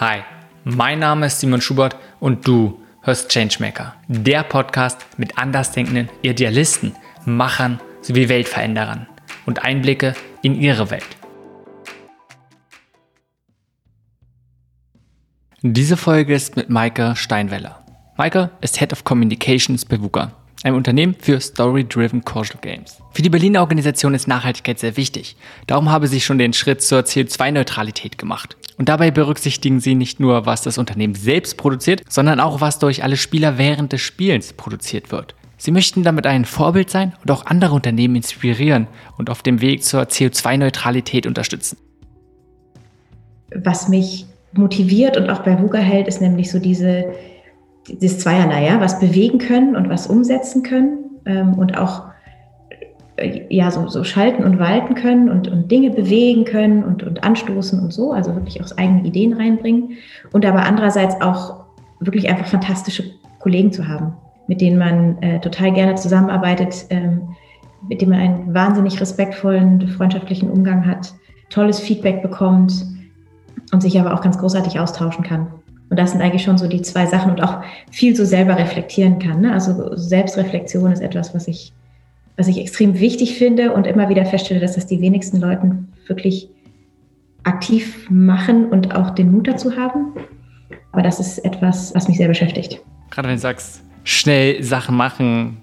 [0.00, 0.20] Hi,
[0.62, 6.94] mein Name ist Simon Schubert und du hörst Changemaker, der Podcast mit andersdenkenden Idealisten,
[7.24, 9.08] Machern sowie Weltveränderern
[9.44, 11.16] und Einblicke in ihre Welt.
[15.62, 17.84] Diese Folge ist mit Maike Steinweller.
[18.16, 20.30] Maike ist Head of Communications bei VUCA
[20.62, 22.98] einem Unternehmen für Story-Driven Casual Games.
[23.12, 25.36] Für die Berliner Organisation ist Nachhaltigkeit sehr wichtig.
[25.66, 28.56] Darum habe sie schon den Schritt zur CO2-Neutralität gemacht.
[28.76, 33.02] Und dabei berücksichtigen sie nicht nur, was das Unternehmen selbst produziert, sondern auch, was durch
[33.02, 35.34] alle Spieler während des Spielens produziert wird.
[35.56, 38.86] Sie möchten damit ein Vorbild sein und auch andere Unternehmen inspirieren
[39.16, 41.78] und auf dem Weg zur CO2-Neutralität unterstützen.
[43.54, 47.06] Was mich motiviert und auch bei VUGA hält, ist nämlich so diese
[48.00, 52.04] das Zweierlei, ja, was bewegen können und was umsetzen können ähm, und auch
[53.16, 57.24] äh, ja, so, so schalten und walten können und, und Dinge bewegen können und, und
[57.24, 59.92] anstoßen und so, also wirklich auch eigene Ideen reinbringen
[60.32, 61.64] und aber andererseits auch
[62.00, 63.04] wirklich einfach fantastische
[63.38, 64.14] Kollegen zu haben,
[64.46, 67.36] mit denen man äh, total gerne zusammenarbeitet, ähm,
[67.88, 71.14] mit denen man einen wahnsinnig respektvollen, freundschaftlichen Umgang hat,
[71.50, 72.72] tolles Feedback bekommt
[73.72, 75.48] und sich aber auch ganz großartig austauschen kann.
[75.90, 79.18] Und das sind eigentlich schon so die zwei Sachen und auch viel so selber reflektieren
[79.18, 79.40] kann.
[79.40, 79.52] Ne?
[79.52, 81.72] Also Selbstreflexion ist etwas, was ich,
[82.36, 86.50] was ich extrem wichtig finde und immer wieder feststelle, dass das die wenigsten Leuten wirklich
[87.44, 90.12] aktiv machen und auch den Mut dazu haben.
[90.92, 92.80] Aber das ist etwas, was mich sehr beschäftigt.
[93.10, 95.58] Gerade wenn du sagst, schnell Sachen machen,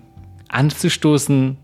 [0.50, 1.58] anzustoßen,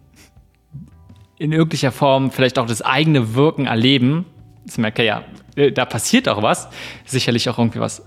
[1.38, 4.26] in irgendeiner Form vielleicht auch das eigene Wirken erleben,
[4.66, 5.24] ich merke ja,
[5.56, 6.70] äh, da passiert auch was.
[7.06, 8.04] Sicherlich auch irgendwie was,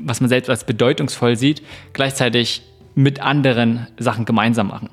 [0.00, 2.62] was man selbst als bedeutungsvoll sieht, gleichzeitig
[2.94, 4.90] mit anderen Sachen gemeinsam machen.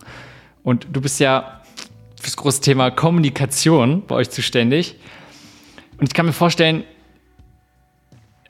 [0.64, 1.62] Und du bist ja
[2.22, 4.96] fürs große Thema Kommunikation bei euch zuständig.
[5.98, 6.84] Und ich kann mir vorstellen,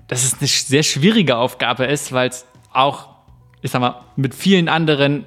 [0.07, 3.09] dass es eine sehr schwierige Aufgabe ist, weil es auch,
[3.61, 5.25] ich sag mal, mit vielen anderen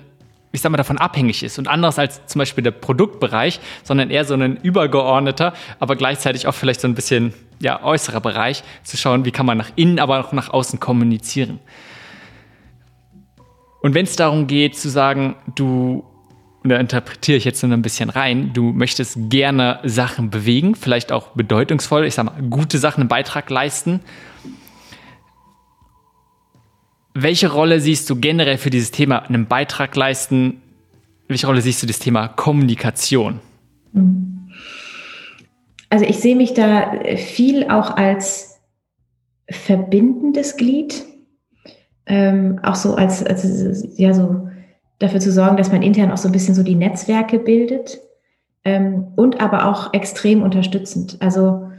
[0.52, 4.24] ich sag mal, davon abhängig ist und anders als zum Beispiel der Produktbereich, sondern eher
[4.24, 9.24] so ein übergeordneter, aber gleichzeitig auch vielleicht so ein bisschen ja, äußerer Bereich, zu schauen,
[9.24, 11.58] wie kann man nach innen, aber auch nach außen kommunizieren.
[13.80, 16.04] Und wenn es darum geht zu sagen, du,
[16.64, 21.28] da interpretiere ich jetzt so ein bisschen rein, du möchtest gerne Sachen bewegen, vielleicht auch
[21.28, 24.00] bedeutungsvoll, ich sag mal, gute Sachen, einen Beitrag leisten,
[27.22, 30.62] welche Rolle siehst du generell für dieses Thema einen Beitrag leisten?
[31.26, 33.40] Welche Rolle siehst du das Thema Kommunikation?
[35.90, 38.60] Also ich sehe mich da viel auch als
[39.50, 41.04] verbindendes Glied,
[42.06, 43.44] ähm, auch so als, als
[43.96, 44.48] ja so
[44.98, 48.00] dafür zu sorgen, dass man intern auch so ein bisschen so die Netzwerke bildet
[48.64, 51.16] ähm, und aber auch extrem unterstützend.
[51.20, 51.70] Also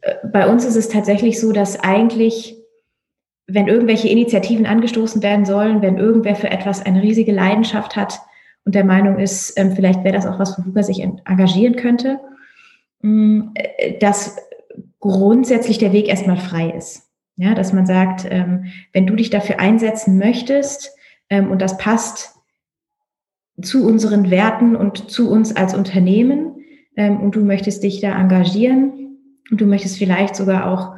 [0.00, 2.56] äh, bei uns ist es tatsächlich so, dass eigentlich
[3.46, 8.20] wenn irgendwelche Initiativen angestoßen werden sollen, wenn irgendwer für etwas eine riesige Leidenschaft hat
[8.64, 12.18] und der Meinung ist, ähm, vielleicht wäre das auch was, worüber sich engagieren könnte,
[13.02, 14.36] mm, äh, dass
[14.98, 17.04] grundsätzlich der Weg erstmal frei ist.
[17.36, 20.96] Ja, dass man sagt, ähm, wenn du dich dafür einsetzen möchtest
[21.28, 22.34] ähm, und das passt
[23.62, 26.56] zu unseren Werten und zu uns als Unternehmen
[26.94, 29.18] und du möchtest dich da engagieren
[29.50, 30.95] und du möchtest vielleicht sogar auch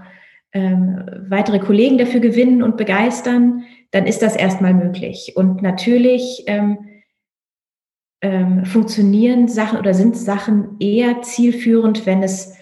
[0.52, 5.32] ähm, weitere Kollegen dafür gewinnen und begeistern, dann ist das erstmal möglich.
[5.36, 6.78] Und natürlich ähm,
[8.20, 12.54] ähm, funktionieren Sachen oder sind Sachen eher zielführend, wenn es,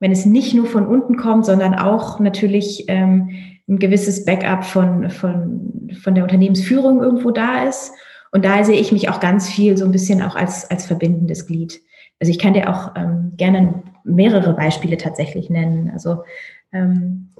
[0.00, 3.30] wenn es nicht nur von unten kommt, sondern auch natürlich ähm,
[3.68, 7.92] ein gewisses Backup von, von, von der Unternehmensführung irgendwo da ist.
[8.32, 11.46] Und da sehe ich mich auch ganz viel so ein bisschen auch als, als verbindendes
[11.46, 11.80] Glied.
[12.18, 15.90] Also ich kann dir auch ähm, gerne mehrere Beispiele tatsächlich nennen.
[15.92, 16.22] Also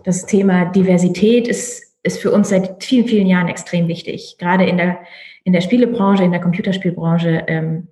[0.04, 4.36] das Thema Diversität ist, ist für uns seit vielen, vielen Jahren extrem wichtig.
[4.38, 4.98] Gerade in der,
[5.42, 7.88] in der Spielebranche, in der Computerspielbranche, ähm,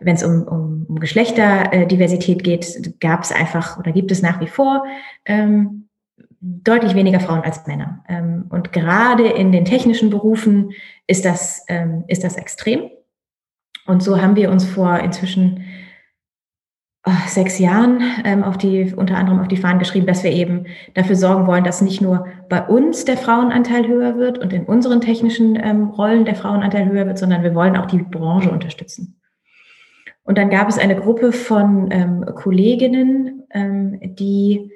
[0.00, 4.46] wenn es um, um, um Geschlechterdiversität geht, gab es einfach oder gibt es nach wie
[4.46, 4.84] vor
[5.24, 5.88] ähm,
[6.40, 8.04] deutlich weniger Frauen als Männer.
[8.08, 10.72] Ähm, und gerade in den technischen Berufen
[11.06, 12.90] ist das, ähm, ist das extrem.
[13.86, 15.64] Und so haben wir uns vor inzwischen
[17.26, 21.16] sechs Jahren ähm, auf die, unter anderem auf die Fahnen geschrieben, dass wir eben dafür
[21.16, 25.58] sorgen wollen, dass nicht nur bei uns der Frauenanteil höher wird und in unseren technischen
[25.62, 29.18] ähm, Rollen der Frauenanteil höher wird, sondern wir wollen auch die Branche unterstützen.
[30.24, 34.70] Und dann gab es eine Gruppe von ähm, Kolleginnen, ähm, die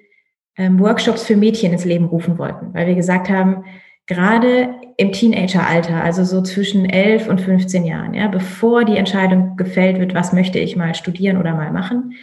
[0.57, 3.65] ähm, Workshops für Mädchen ins Leben rufen wollten, weil wir gesagt haben,
[4.07, 9.99] gerade im Teenageralter, also so zwischen 11 und 15 Jahren, ja, bevor die Entscheidung gefällt
[9.99, 12.15] wird, was möchte ich mal studieren oder mal machen,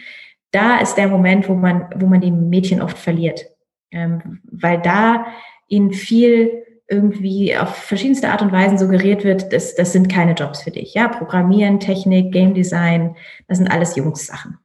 [0.50, 3.46] da ist der Moment, wo man, wo man die Mädchen oft verliert.
[3.90, 5.26] Ähm, weil da
[5.68, 10.62] ihnen viel irgendwie auf verschiedenste Art und Weisen suggeriert wird, das, das sind keine Jobs
[10.62, 10.94] für dich.
[10.94, 13.16] Ja, Programmieren, Technik, Game Design,
[13.48, 14.58] das sind alles Jungssachen.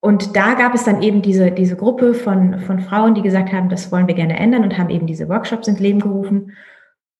[0.00, 3.68] Und da gab es dann eben diese, diese Gruppe von, von Frauen, die gesagt haben,
[3.68, 6.52] das wollen wir gerne ändern und haben eben diese Workshops ins Leben gerufen.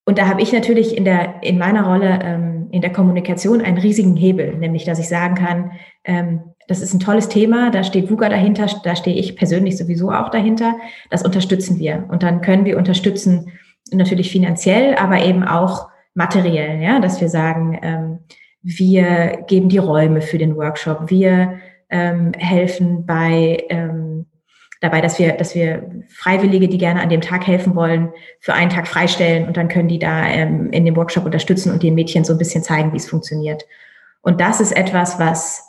[0.04, 3.78] Und da habe ich natürlich in, der, in meiner Rolle ähm, in der Kommunikation einen
[3.78, 5.72] riesigen Hebel, nämlich dass ich sagen kann,
[6.04, 10.10] ähm, das ist ein tolles Thema, da steht VUGA dahinter, da stehe ich persönlich sowieso
[10.10, 10.74] auch dahinter.
[11.10, 12.04] Das unterstützen wir.
[12.08, 13.52] Und dann können wir unterstützen,
[13.92, 18.18] natürlich finanziell, aber eben auch materiell, ja, dass wir sagen, ähm,
[18.62, 24.26] wir geben die Räume für den Workshop, wir ähm, helfen bei ähm,
[24.80, 28.70] dabei, dass wir, dass wir Freiwillige, die gerne an dem Tag helfen wollen, für einen
[28.70, 32.24] Tag freistellen und dann können die da ähm, in dem Workshop unterstützen und den Mädchen
[32.24, 33.64] so ein bisschen zeigen, wie es funktioniert.
[34.20, 35.64] Und das ist etwas, was,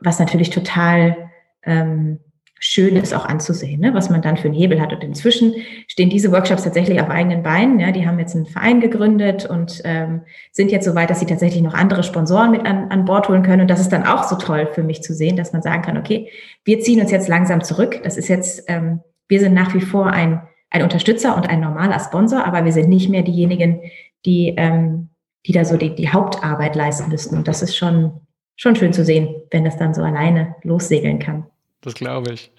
[0.00, 1.30] was natürlich total
[1.64, 2.20] ähm,
[2.62, 4.92] schön ist auch anzusehen, ne, was man dann für einen Hebel hat.
[4.92, 5.54] Und inzwischen
[5.88, 7.80] stehen diese Workshops tatsächlich auf eigenen Beinen.
[7.80, 10.22] Ja, die haben jetzt einen Verein gegründet und ähm,
[10.52, 13.42] sind jetzt so weit, dass sie tatsächlich noch andere Sponsoren mit an, an Bord holen
[13.42, 13.62] können.
[13.62, 15.96] Und das ist dann auch so toll für mich zu sehen, dass man sagen kann,
[15.96, 16.30] okay,
[16.64, 18.02] wir ziehen uns jetzt langsam zurück.
[18.04, 21.98] Das ist jetzt, ähm, wir sind nach wie vor ein, ein Unterstützer und ein normaler
[21.98, 23.80] Sponsor, aber wir sind nicht mehr diejenigen,
[24.26, 25.08] die, ähm,
[25.46, 27.38] die da so die, die Hauptarbeit leisten müssen.
[27.38, 28.20] Und das ist schon,
[28.56, 31.46] schon schön zu sehen, wenn das dann so alleine lossegeln kann.
[31.80, 32.50] Das glaube ich.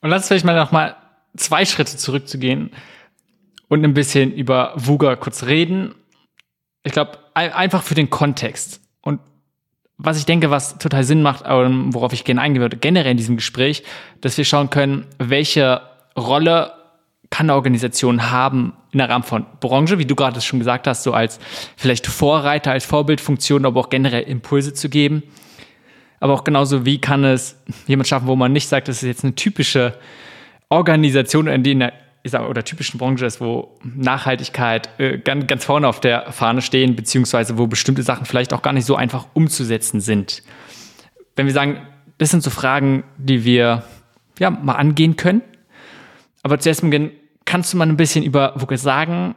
[0.00, 0.96] Und lass uns vielleicht mal noch mal
[1.36, 2.70] zwei Schritte zurückzugehen
[3.68, 5.94] und ein bisschen über VUGA kurz reden.
[6.82, 8.80] Ich glaube, einfach für den Kontext.
[9.00, 9.20] Und
[9.96, 13.36] was ich denke, was total Sinn macht, worauf ich gerne eingehen würde, generell in diesem
[13.36, 13.82] Gespräch,
[14.20, 15.82] dass wir schauen können, welche
[16.16, 16.72] Rolle
[17.28, 21.04] kann eine Organisation haben in der Rahmen von Branche, wie du gerade schon gesagt hast,
[21.04, 21.38] so als
[21.76, 25.22] vielleicht Vorreiter, als Vorbildfunktion, aber auch generell Impulse zu geben
[26.20, 27.56] aber auch genauso, wie kann es
[27.86, 29.94] jemand schaffen, wo man nicht sagt, das ist jetzt eine typische
[30.68, 35.88] Organisation, in der ich sag, oder typischen Branche ist, wo Nachhaltigkeit äh, ganz, ganz vorne
[35.88, 40.00] auf der Fahne stehen, beziehungsweise wo bestimmte Sachen vielleicht auch gar nicht so einfach umzusetzen
[40.00, 40.42] sind.
[41.34, 41.80] Wenn wir sagen,
[42.18, 43.84] das sind so Fragen, die wir
[44.38, 45.40] ja mal angehen können.
[46.42, 47.10] Aber zuerst mal
[47.46, 49.34] kannst du mal ein bisschen über Vogue sagen,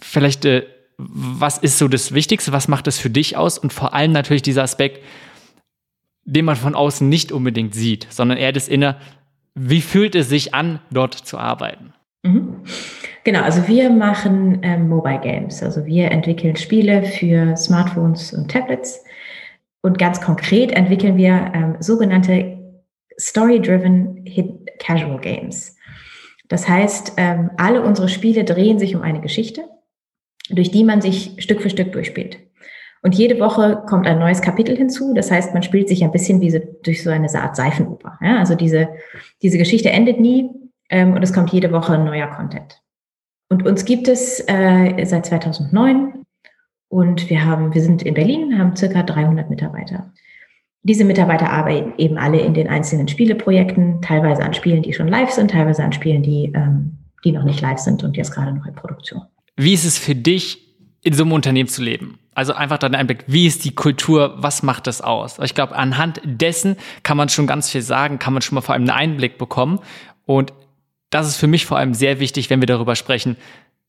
[0.00, 0.66] vielleicht, äh,
[0.98, 4.42] was ist so das Wichtigste, was macht das für dich aus und vor allem natürlich
[4.42, 5.02] dieser Aspekt,
[6.24, 8.96] den man von außen nicht unbedingt sieht, sondern eher das Inner,
[9.54, 11.92] wie fühlt es sich an, dort zu arbeiten?
[12.24, 12.64] Mhm.
[13.24, 15.62] Genau, also wir machen ähm, Mobile Games.
[15.62, 19.04] Also wir entwickeln Spiele für Smartphones und Tablets.
[19.82, 22.58] Und ganz konkret entwickeln wir ähm, sogenannte
[23.18, 24.24] Story-Driven
[24.78, 25.76] Casual Games.
[26.48, 29.62] Das heißt, ähm, alle unsere Spiele drehen sich um eine Geschichte,
[30.50, 32.38] durch die man sich Stück für Stück durchspielt.
[33.04, 35.12] Und jede Woche kommt ein neues Kapitel hinzu.
[35.12, 38.18] Das heißt, man spielt sich ein bisschen wie so, durch so eine Art Seifenoper.
[38.22, 38.38] Ja?
[38.38, 38.88] Also diese,
[39.42, 40.48] diese Geschichte endet nie
[40.88, 42.80] ähm, und es kommt jede Woche ein neuer Content.
[43.50, 46.24] Und uns gibt es äh, seit 2009
[46.88, 50.10] und wir haben, wir sind in Berlin, haben circa 300 Mitarbeiter.
[50.82, 55.30] Diese Mitarbeiter arbeiten eben alle in den einzelnen Spieleprojekten, teilweise an Spielen, die schon live
[55.30, 58.64] sind, teilweise an Spielen, die, ähm, die noch nicht live sind und jetzt gerade noch
[58.64, 59.22] in Produktion.
[59.56, 60.62] Wie ist es für dich,
[61.02, 62.18] in so einem Unternehmen zu leben?
[62.34, 65.38] Also einfach dann Einblick, wie ist die Kultur, was macht das aus?
[65.38, 68.74] Ich glaube, anhand dessen kann man schon ganz viel sagen, kann man schon mal vor
[68.74, 69.78] allem einen Einblick bekommen.
[70.26, 70.52] Und
[71.10, 73.36] das ist für mich vor allem sehr wichtig, wenn wir darüber sprechen,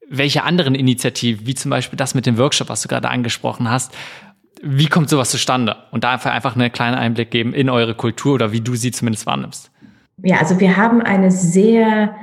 [0.08, 3.94] welche anderen Initiativen, wie zum Beispiel das mit dem Workshop, was du gerade angesprochen hast,
[4.62, 5.76] wie kommt sowas zustande?
[5.92, 9.26] Und da einfach einen kleinen Einblick geben in eure Kultur oder wie du sie zumindest
[9.26, 9.72] wahrnimmst.
[10.24, 12.16] Ja, also wir haben eine sehr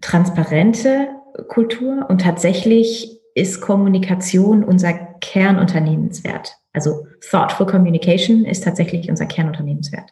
[0.00, 1.08] transparente
[1.48, 6.54] Kultur und tatsächlich ist Kommunikation unser Kernunternehmenswert.
[6.74, 10.10] Also Thoughtful Communication ist tatsächlich unser Kernunternehmenswert.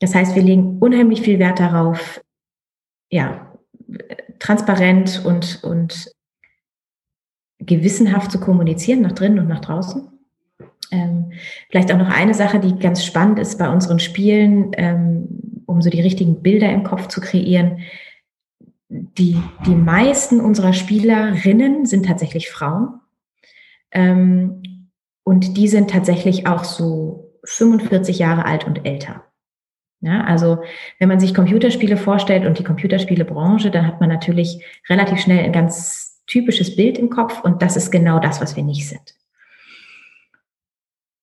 [0.00, 2.22] Das heißt, wir legen unheimlich viel Wert darauf,
[3.10, 3.52] ja,
[4.38, 6.12] transparent und, und
[7.58, 10.08] gewissenhaft zu kommunizieren, nach drinnen und nach draußen.
[10.90, 11.32] Ähm,
[11.70, 15.88] vielleicht auch noch eine Sache, die ganz spannend ist bei unseren Spielen, ähm, um so
[15.88, 17.80] die richtigen Bilder im Kopf zu kreieren
[18.88, 23.00] die, die meisten unserer Spielerinnen sind tatsächlich Frauen.
[23.92, 24.90] Ähm,
[25.24, 29.24] und die sind tatsächlich auch so 45 Jahre alt und älter.
[30.00, 30.58] Ja, also
[30.98, 35.52] wenn man sich Computerspiele vorstellt und die Computerspielebranche, dann hat man natürlich relativ schnell ein
[35.52, 39.14] ganz typisches Bild im Kopf und das ist genau das, was wir nicht sind.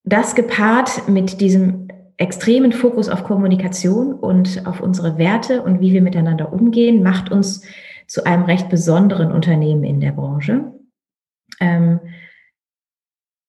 [0.03, 6.01] Das gepaart mit diesem extremen Fokus auf Kommunikation und auf unsere Werte und wie wir
[6.01, 7.63] miteinander umgehen, macht uns
[8.07, 10.73] zu einem recht besonderen Unternehmen in der Branche.
[11.59, 11.99] Ähm,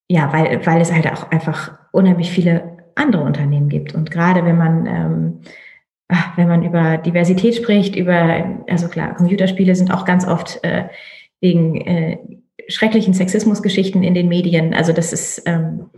[0.08, 3.94] ja, weil, weil es halt auch einfach unheimlich viele andere Unternehmen gibt.
[3.94, 5.40] Und gerade wenn man ähm,
[6.08, 10.88] ach, wenn man über Diversität spricht, über, also klar, Computerspiele sind auch ganz oft äh,
[11.40, 12.18] wegen äh,
[12.68, 14.75] schrecklichen Sexismusgeschichten in den Medien.
[14.75, 15.90] Also das ist, ähm,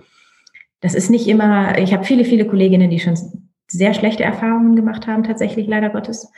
[0.80, 3.16] das ist nicht immer, ich habe viele, viele Kolleginnen, die schon
[3.68, 6.30] sehr schlechte Erfahrungen gemacht haben, tatsächlich leider Gottes.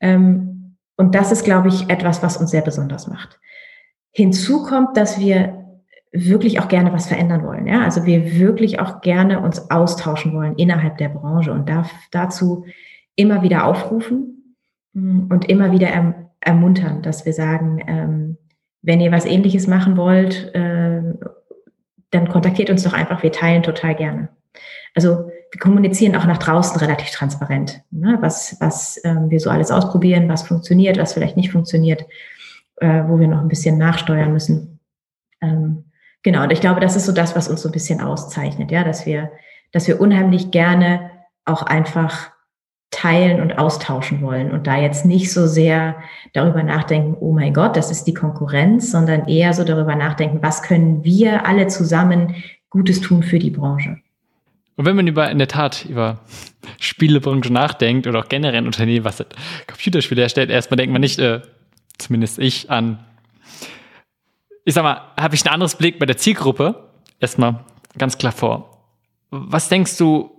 [0.00, 3.38] Ähm, und das ist, glaube ich, etwas, was uns sehr besonders macht.
[4.12, 5.59] Hinzu kommt, dass wir
[6.12, 7.66] wirklich auch gerne was verändern wollen.
[7.66, 7.84] Ja?
[7.84, 12.64] Also wir wirklich auch gerne uns austauschen wollen innerhalb der Branche und darf dazu
[13.14, 14.56] immer wieder aufrufen
[14.92, 18.38] mm, und immer wieder erm ermuntern, dass wir sagen, ähm,
[18.80, 21.02] wenn ihr was ähnliches machen wollt, äh,
[22.10, 24.30] dann kontaktiert uns doch einfach, wir teilen total gerne.
[24.94, 28.16] Also wir kommunizieren auch nach draußen relativ transparent, ne?
[28.22, 32.06] was, was ähm, wir so alles ausprobieren, was funktioniert, was vielleicht nicht funktioniert,
[32.76, 34.80] äh, wo wir noch ein bisschen nachsteuern müssen.
[35.42, 35.89] Ähm,
[36.22, 38.84] genau, und ich glaube, das ist so das, was uns so ein bisschen auszeichnet, ja,
[38.84, 39.30] dass wir,
[39.72, 41.10] dass wir unheimlich gerne
[41.44, 42.30] auch einfach
[42.90, 45.96] teilen und austauschen wollen und da jetzt nicht so sehr
[46.32, 50.62] darüber nachdenken, oh mein Gott, das ist die Konkurrenz, sondern eher so darüber nachdenken, was
[50.62, 52.34] können wir alle zusammen
[52.68, 53.98] Gutes tun für die Branche.
[54.76, 56.18] Und wenn man über in der Tat über
[56.80, 59.24] Spielebranche nachdenkt oder auch generell ein Unternehmen, was
[59.66, 61.42] Computerspiele herstellt, erstmal denkt man nicht, äh,
[61.98, 62.98] zumindest ich, an,
[64.70, 67.64] ich sag mal, habe ich ein anderes Blick bei der Zielgruppe, erstmal
[67.98, 68.86] ganz klar vor.
[69.30, 70.30] Was denkst du,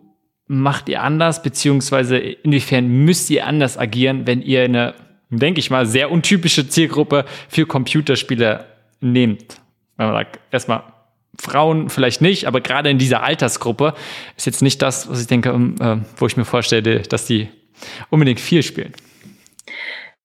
[0.47, 4.95] macht ihr anders, beziehungsweise inwiefern müsst ihr anders agieren, wenn ihr eine,
[5.29, 8.67] denke ich mal, sehr untypische Zielgruppe für Computerspiele
[9.01, 9.57] nehmt?
[9.97, 10.83] Wenn man sagt, erstmal
[11.37, 13.95] Frauen vielleicht nicht, aber gerade in dieser Altersgruppe
[14.37, 17.49] ist jetzt nicht das, was ich denke, äh, wo ich mir vorstelle, dass die
[18.09, 18.93] unbedingt viel spielen.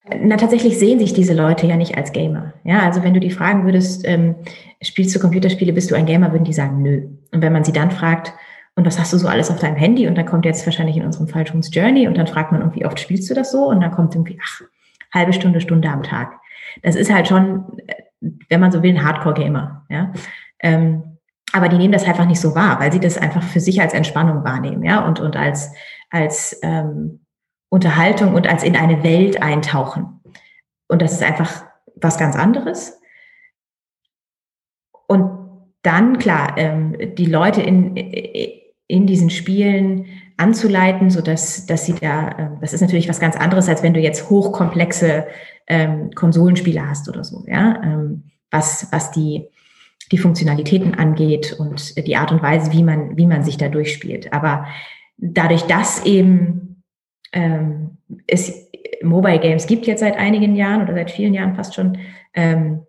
[0.09, 2.53] Na, tatsächlich sehen sich diese Leute ja nicht als Gamer.
[2.65, 4.37] Ja, also wenn du die fragen würdest, ähm,
[4.81, 7.09] spielst du Computerspiele, bist du ein Gamer, würden die sagen, nö.
[7.33, 8.33] Und wenn man sie dann fragt,
[8.77, 10.07] und was hast du so alles auf deinem Handy?
[10.07, 12.77] Und dann kommt jetzt wahrscheinlich in unserem Fall Toons Journey und dann fragt man, und
[12.77, 13.69] wie oft spielst du das so?
[13.69, 14.63] Und dann kommt irgendwie, ach,
[15.13, 16.39] halbe Stunde, Stunde am Tag.
[16.83, 17.65] Das ist halt schon,
[18.21, 19.87] wenn man so will, ein Hardcore-Gamer.
[19.89, 20.13] Ja?
[20.61, 21.17] Ähm,
[21.53, 23.95] aber die nehmen das einfach nicht so wahr, weil sie das einfach für sich als
[23.95, 25.73] Entspannung wahrnehmen, ja, und, und als,
[26.11, 27.21] als ähm,
[27.69, 30.21] Unterhaltung und als in eine Welt eintauchen.
[30.89, 31.65] Und das ist einfach
[31.97, 33.01] was ganz anderes.
[35.07, 35.31] Und
[35.83, 37.97] dann, klar, ähm, die Leute in,
[38.87, 40.07] in diesen Spielen
[40.37, 43.95] anzuleiten, so dass, dass sie da, äh, das ist natürlich was ganz anderes, als wenn
[43.95, 45.27] du jetzt hochkomplexe
[45.67, 49.49] ähm, Konsolenspiele hast oder so, ja, ähm, was, was die,
[50.13, 54.33] die Funktionalitäten angeht und die Art und Weise, wie man, wie man sich da durchspielt.
[54.33, 54.67] Aber
[55.17, 56.76] dadurch, dass eben
[57.33, 58.71] ähm, es
[59.03, 61.99] Mobile Games gibt jetzt seit einigen Jahren oder seit vielen Jahren fast schon,
[62.35, 62.87] ähm,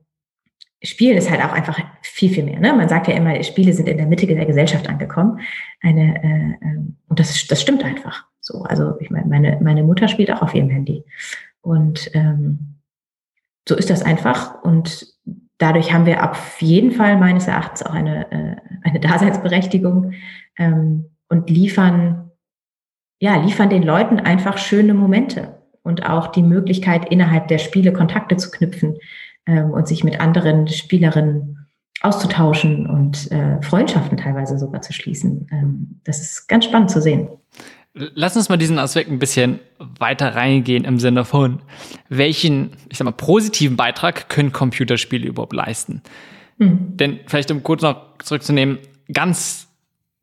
[0.84, 2.60] Spielen ist halt auch einfach viel, viel mehr.
[2.60, 2.72] Ne?
[2.74, 5.40] Man sagt ja immer, Spiele sind in der Mitte der Gesellschaft angekommen.
[5.82, 6.78] Eine, äh, äh,
[7.08, 8.26] und das, das stimmt einfach.
[8.42, 11.04] So, also ich meine, meine, meine Mutter spielt auch auf ihrem Handy.
[11.62, 12.76] Und ähm,
[13.68, 14.64] so ist das einfach.
[14.64, 15.08] Und
[15.58, 20.14] dadurch haben wir auf jeden Fall meines Erachtens auch eine, äh, eine Daseinsberechtigung
[20.60, 22.27] ähm, und liefern,
[23.20, 28.38] ja, liefern den Leuten einfach schöne Momente und auch die Möglichkeit, innerhalb der Spiele Kontakte
[28.38, 28.98] zu knüpfen
[29.46, 31.68] ähm, und sich mit anderen Spielerinnen
[32.02, 35.48] auszutauschen und äh, Freundschaften teilweise sogar zu schließen.
[35.52, 37.30] Ähm, das ist ganz spannend zu sehen.
[37.94, 41.62] Lass uns mal diesen Aspekt ein bisschen weiter reingehen im Sinne von,
[42.10, 46.04] welchen, ich sag mal, positiven Beitrag können Computerspiele überhaupt leisten?
[46.60, 46.96] Mhm.
[46.98, 48.78] Denn vielleicht um kurz noch zurückzunehmen,
[49.12, 49.68] ganz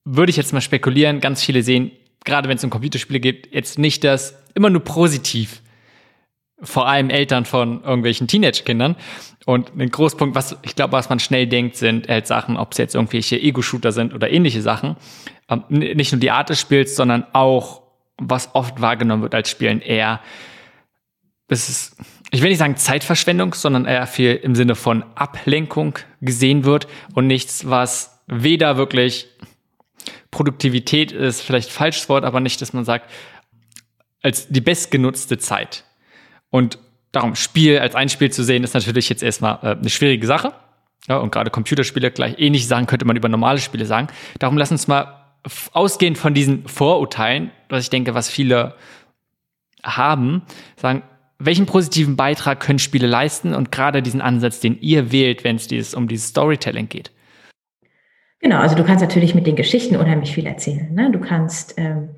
[0.04, 1.90] würde ich jetzt mal spekulieren, ganz viele sehen,
[2.24, 5.62] gerade wenn es um Computerspiele geht, jetzt nicht das immer nur positiv
[6.62, 8.96] vor allem Eltern von irgendwelchen Teenage-Kindern.
[9.44, 12.78] Und ein Großpunkt, was ich glaube, was man schnell denkt, sind halt Sachen, ob es
[12.78, 14.96] jetzt irgendwelche Ego-Shooter sind oder ähnliche Sachen.
[15.48, 17.82] Ähm, nicht nur die Art des Spiels, sondern auch,
[18.16, 20.20] was oft wahrgenommen wird als Spielen, eher,
[21.48, 21.96] es ist,
[22.30, 27.26] ich will nicht sagen Zeitverschwendung, sondern eher viel im Sinne von Ablenkung gesehen wird und
[27.26, 29.28] nichts, was weder wirklich
[30.30, 33.10] Produktivität ist, vielleicht falsches Wort, aber nicht, dass man sagt,
[34.22, 35.84] als die bestgenutzte Zeit
[36.50, 36.78] und
[37.12, 40.52] darum, Spiel als ein Spiel zu sehen, ist natürlich jetzt erstmal äh, eine schwierige Sache.
[41.08, 44.08] Ja, und gerade Computerspiele, gleich ähnliche Sachen könnte man über normale Spiele sagen.
[44.38, 45.20] Darum lass uns mal
[45.72, 48.74] ausgehend von diesen Vorurteilen, was ich denke, was viele
[49.82, 50.42] haben,
[50.76, 51.02] sagen,
[51.38, 55.94] welchen positiven Beitrag können Spiele leisten und gerade diesen Ansatz, den ihr wählt, wenn es
[55.94, 57.10] um dieses Storytelling geht?
[58.44, 60.92] Genau, also du kannst natürlich mit den Geschichten unheimlich viel erzählen.
[60.92, 61.10] Ne?
[61.10, 62.10] Du kannst ähm,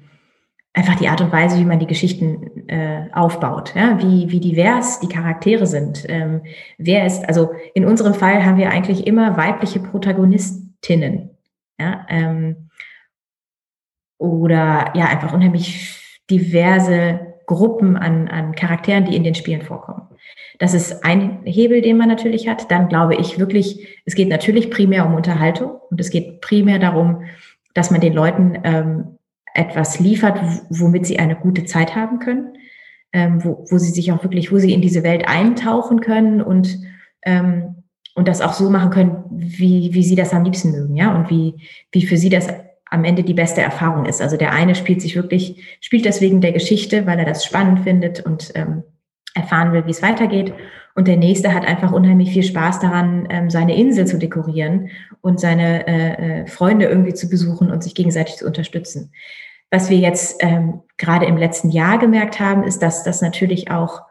[0.72, 4.02] einfach die Art und Weise, wie man die Geschichten äh, aufbaut, ja?
[4.02, 6.04] wie, wie divers die Charaktere sind.
[6.08, 6.42] Ähm,
[6.78, 11.30] wer ist, also in unserem Fall haben wir eigentlich immer weibliche Protagonistinnen.
[11.78, 12.04] Ja?
[12.08, 12.70] Ähm,
[14.18, 20.08] oder ja, einfach unheimlich diverse Gruppen an, an Charakteren, die in den Spielen vorkommen.
[20.58, 22.70] Das ist ein Hebel, den man natürlich hat.
[22.70, 27.22] Dann glaube ich wirklich, es geht natürlich primär um Unterhaltung und es geht primär darum,
[27.74, 29.18] dass man den Leuten ähm,
[29.54, 30.38] etwas liefert,
[30.70, 32.56] womit sie eine gute Zeit haben können,
[33.12, 36.78] ähm, wo, wo sie sich auch wirklich, wo sie in diese Welt eintauchen können und
[37.22, 37.76] ähm,
[38.16, 41.28] und das auch so machen können, wie, wie sie das am liebsten mögen, ja, und
[41.28, 41.54] wie,
[41.92, 42.48] wie für sie das
[42.90, 44.22] am Ende die beste Erfahrung ist.
[44.22, 48.24] Also der eine spielt sich wirklich, spielt deswegen der Geschichte, weil er das spannend findet
[48.24, 48.84] und ähm,
[49.36, 50.52] erfahren will, wie es weitergeht.
[50.94, 54.88] Und der nächste hat einfach unheimlich viel Spaß daran, ähm, seine Insel zu dekorieren
[55.20, 59.12] und seine äh, äh, Freunde irgendwie zu besuchen und sich gegenseitig zu unterstützen.
[59.70, 64.02] Was wir jetzt ähm, gerade im letzten Jahr gemerkt haben, ist, dass das natürlich auch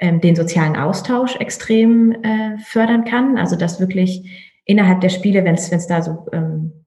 [0.00, 3.38] ähm, den sozialen Austausch extrem äh, fördern kann.
[3.38, 6.77] Also dass wirklich innerhalb der Spiele, wenn es da so ähm,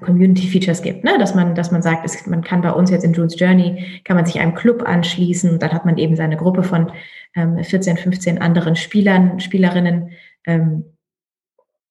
[0.00, 1.18] Community Features gibt, ne?
[1.18, 4.16] dass man, dass man sagt, es, man kann bei uns jetzt in June's Journey, kann
[4.16, 6.92] man sich einem Club anschließen und dann hat man eben seine Gruppe von
[7.34, 10.10] ähm, 14, 15 anderen Spielern, Spielerinnen
[10.46, 10.84] ähm,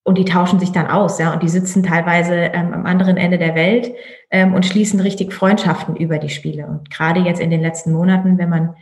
[0.03, 3.37] und die tauschen sich dann aus, ja, und die sitzen teilweise ähm, am anderen Ende
[3.37, 3.93] der Welt
[4.31, 6.65] ähm, und schließen richtig Freundschaften über die Spiele.
[6.65, 8.75] Und gerade jetzt in den letzten Monaten, wenn man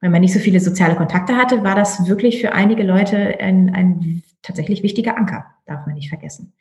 [0.00, 3.74] wenn man nicht so viele soziale Kontakte hatte, war das wirklich für einige Leute ein,
[3.74, 6.52] ein tatsächlich wichtiger Anker, darf man nicht vergessen.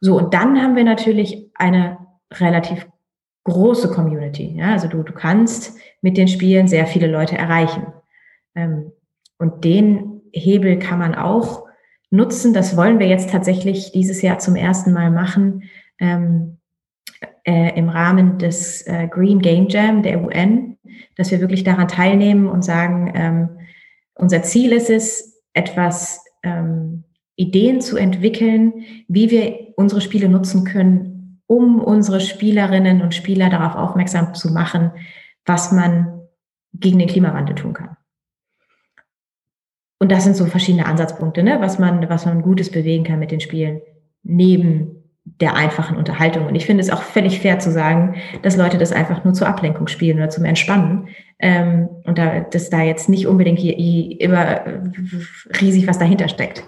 [0.00, 1.98] So, und dann haben wir natürlich eine
[2.32, 2.86] relativ
[3.44, 4.56] große Community.
[4.56, 4.72] Ja?
[4.72, 7.86] Also du, du kannst mit den Spielen sehr viele Leute erreichen.
[8.54, 8.92] Ähm,
[9.38, 11.66] und den Hebel kann man auch
[12.10, 12.54] nutzen.
[12.54, 15.64] Das wollen wir jetzt tatsächlich dieses Jahr zum ersten Mal machen
[15.98, 16.58] ähm,
[17.44, 20.78] äh, im Rahmen des äh, Green Game Jam der UN,
[21.16, 23.48] dass wir wirklich daran teilnehmen und sagen, ähm,
[24.14, 27.04] unser Ziel ist es, etwas ähm,
[27.36, 33.74] Ideen zu entwickeln, wie wir unsere Spiele nutzen können, um unsere Spielerinnen und Spieler darauf
[33.74, 34.92] aufmerksam zu machen,
[35.44, 36.20] was man
[36.72, 37.96] gegen den Klimawandel tun kann.
[39.98, 41.58] Und das sind so verschiedene Ansatzpunkte, ne?
[41.60, 43.80] was man, was man Gutes bewegen kann mit den Spielen,
[44.22, 46.46] neben der einfachen Unterhaltung.
[46.46, 49.48] Und ich finde es auch völlig fair zu sagen, dass Leute das einfach nur zur
[49.48, 51.08] Ablenkung spielen oder zum Entspannen.
[51.38, 54.60] Ähm, und da, dass da jetzt nicht unbedingt hier, hier immer
[55.60, 56.64] riesig was dahinter steckt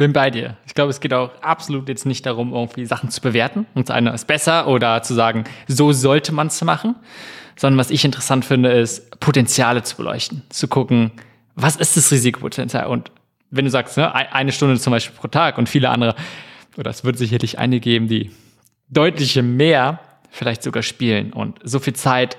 [0.00, 0.56] bin bei dir.
[0.66, 3.66] Ich glaube, es geht auch absolut jetzt nicht darum, irgendwie Sachen zu bewerten.
[3.74, 6.96] Und zu einer ist besser oder zu sagen, so sollte man es machen,
[7.54, 11.12] sondern was ich interessant finde, ist Potenziale zu beleuchten, zu gucken,
[11.54, 12.86] was ist das Risikopotenzial?
[12.86, 13.12] Und
[13.50, 16.14] wenn du sagst, ne, eine Stunde zum Beispiel pro Tag und viele andere,
[16.78, 18.30] oder es wird sicherlich eine geben, die
[18.88, 21.34] deutliche mehr vielleicht sogar spielen.
[21.34, 22.38] Und so viel Zeit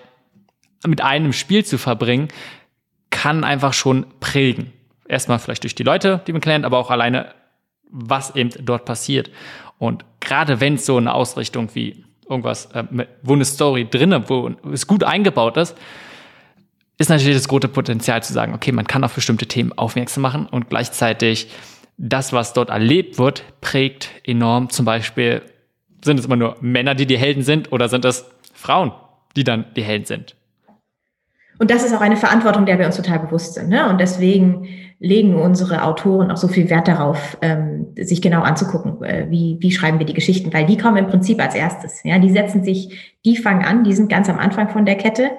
[0.83, 2.29] mit einem Spiel zu verbringen,
[3.11, 4.73] kann einfach schon prägen.
[5.07, 7.35] Erstmal vielleicht durch die Leute, die man kennt, aber auch alleine
[7.91, 9.29] was eben dort passiert.
[9.77, 12.83] Und gerade wenn es so eine Ausrichtung wie irgendwas, äh,
[13.21, 15.75] wo eine Story drinne, wo es gut eingebaut ist,
[16.97, 20.45] ist natürlich das große Potenzial zu sagen, okay, man kann auf bestimmte Themen aufmerksam machen
[20.45, 21.47] und gleichzeitig
[21.97, 24.69] das, was dort erlebt wird, prägt enorm.
[24.69, 25.41] Zum Beispiel,
[26.03, 28.91] sind es immer nur Männer, die die Helden sind oder sind es Frauen,
[29.35, 30.35] die dann die Helden sind?
[31.61, 33.69] Und das ist auch eine Verantwortung, der wir uns total bewusst sind.
[33.69, 33.87] Ne?
[33.87, 39.27] Und deswegen legen unsere Autoren auch so viel Wert darauf, ähm, sich genau anzugucken, äh,
[39.29, 42.01] wie, wie schreiben wir die Geschichten, weil die kommen im Prinzip als erstes.
[42.03, 45.29] Ja, die setzen sich, die fangen an, die sind ganz am Anfang von der Kette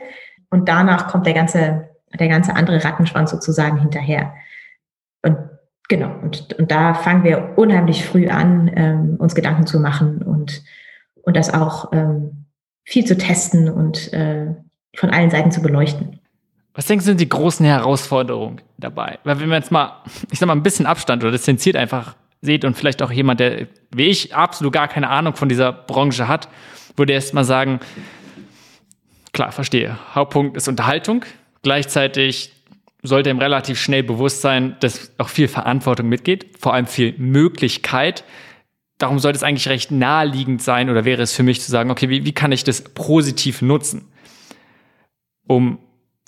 [0.49, 4.33] und danach kommt der ganze, der ganze andere Rattenschwanz sozusagen hinterher.
[5.23, 5.39] Und
[5.89, 10.63] genau, und, und da fangen wir unheimlich früh an, ähm, uns Gedanken zu machen und,
[11.23, 12.45] und das auch ähm,
[12.85, 14.55] viel zu testen und äh,
[14.97, 16.19] von allen Seiten zu beleuchten.
[16.75, 19.19] Was denkst du, sind die großen Herausforderungen dabei?
[19.25, 22.65] Weil wenn man jetzt mal, ich sag mal, ein bisschen Abstand oder distanziert einfach seht
[22.65, 26.49] und vielleicht auch jemand, der wie ich absolut gar keine Ahnung von dieser Branche hat,
[26.97, 27.81] würde erst mal sagen,
[29.33, 29.99] klar, verstehe.
[30.15, 31.25] Hauptpunkt ist Unterhaltung.
[31.63, 32.53] Gleichzeitig
[33.03, 38.25] sollte ihm relativ schnell bewusst sein, dass auch viel Verantwortung mitgeht, vor allem viel Möglichkeit.
[38.99, 42.09] Darum sollte es eigentlich recht naheliegend sein oder wäre es für mich zu sagen, okay,
[42.09, 44.12] wie, wie kann ich das positiv nutzen,
[45.47, 45.79] um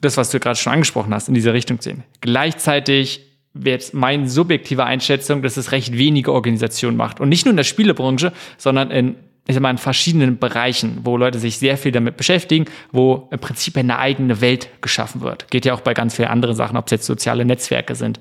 [0.01, 2.05] das, was du gerade schon angesprochen hast, in dieser Richtung sehen.
[2.21, 3.21] Gleichzeitig
[3.55, 7.21] wäre jetzt meine subjektive Einschätzung, dass es recht wenige Organisationen macht.
[7.21, 9.15] Und nicht nur in der Spielebranche, sondern in,
[9.47, 13.39] ich sag mal, in verschiedenen Bereichen, wo Leute sich sehr viel damit beschäftigen, wo im
[13.39, 15.51] Prinzip eine eigene Welt geschaffen wird.
[15.51, 18.21] Geht ja auch bei ganz vielen anderen Sachen, ob es jetzt soziale Netzwerke sind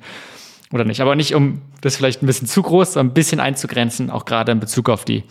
[0.71, 1.01] oder nicht.
[1.01, 4.51] Aber nicht, um das vielleicht ein bisschen zu groß, sondern ein bisschen einzugrenzen, auch gerade
[4.51, 5.23] in Bezug auf die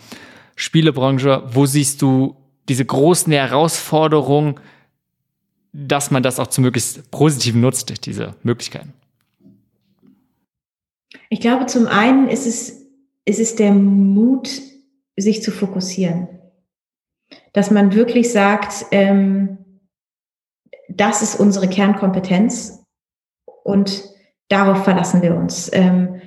[0.55, 1.43] Spielebranche.
[1.47, 2.35] Wo siehst du
[2.67, 4.55] diese großen Herausforderungen,
[5.73, 8.93] dass man das auch zum möglichst Positiven nutzt, diese Möglichkeiten?
[11.29, 12.85] Ich glaube, zum einen ist es,
[13.25, 14.61] ist es der Mut,
[15.17, 16.27] sich zu fokussieren.
[17.53, 19.57] Dass man wirklich sagt, ähm,
[20.89, 22.83] das ist unsere Kernkompetenz
[23.63, 24.03] und
[24.47, 25.71] darauf verlassen wir uns.
[25.73, 26.21] Ähm,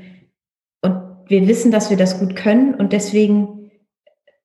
[0.82, 3.70] und wir wissen, dass wir das gut können und deswegen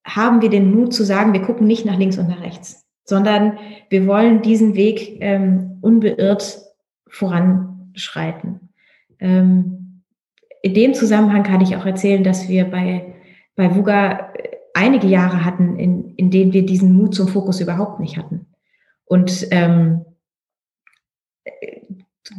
[0.06, 3.58] haben wir den Mut zu sagen, wir gucken nicht nach links und nach rechts, sondern
[3.90, 6.60] wir wollen diesen Weg ähm, unbeirrt
[7.08, 8.70] voranschreiten.
[9.20, 10.04] Ähm,
[10.62, 13.16] in dem Zusammenhang kann ich auch erzählen, dass wir bei,
[13.56, 14.32] bei VUGA
[14.74, 18.48] einige Jahre hatten, in, in denen wir diesen Mut zum Fokus überhaupt nicht hatten.
[19.06, 20.06] Und ähm,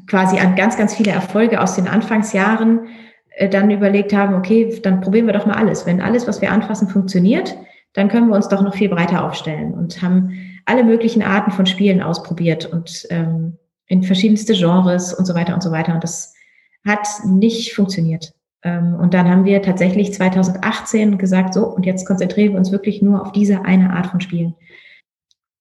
[0.07, 2.87] quasi an ganz, ganz viele Erfolge aus den Anfangsjahren
[3.31, 5.87] äh, dann überlegt haben, okay, dann probieren wir doch mal alles.
[5.87, 7.57] Wenn alles, was wir anfassen, funktioniert,
[7.92, 11.66] dann können wir uns doch noch viel breiter aufstellen und haben alle möglichen Arten von
[11.66, 15.94] Spielen ausprobiert und ähm, in verschiedenste Genres und so weiter und so weiter.
[15.94, 16.35] Und das
[16.87, 18.33] hat nicht funktioniert.
[18.62, 23.03] Ähm, und dann haben wir tatsächlich 2018 gesagt, so, und jetzt konzentrieren wir uns wirklich
[23.03, 24.55] nur auf diese eine Art von Spielen.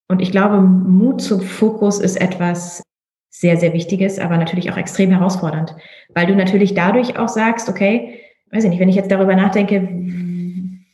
[0.07, 2.83] Und ich glaube, Mut zum Fokus ist etwas
[3.29, 5.73] sehr, sehr Wichtiges, aber natürlich auch extrem herausfordernd,
[6.13, 8.19] weil du natürlich dadurch auch sagst, okay,
[8.51, 9.87] weiß ich nicht, wenn ich jetzt darüber nachdenke,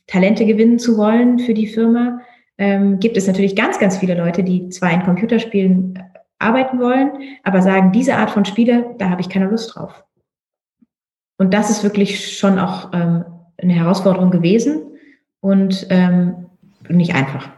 [0.05, 2.21] Talente gewinnen zu wollen für die Firma,
[2.57, 6.03] ähm, gibt es natürlich ganz, ganz viele Leute, die zwar in Computerspielen äh,
[6.39, 7.11] arbeiten wollen,
[7.43, 10.03] aber sagen, diese Art von Spiele, da habe ich keine Lust drauf.
[11.37, 13.25] Und das ist wirklich schon auch ähm,
[13.61, 14.81] eine Herausforderung gewesen
[15.39, 16.47] und ähm,
[16.89, 17.49] nicht einfach.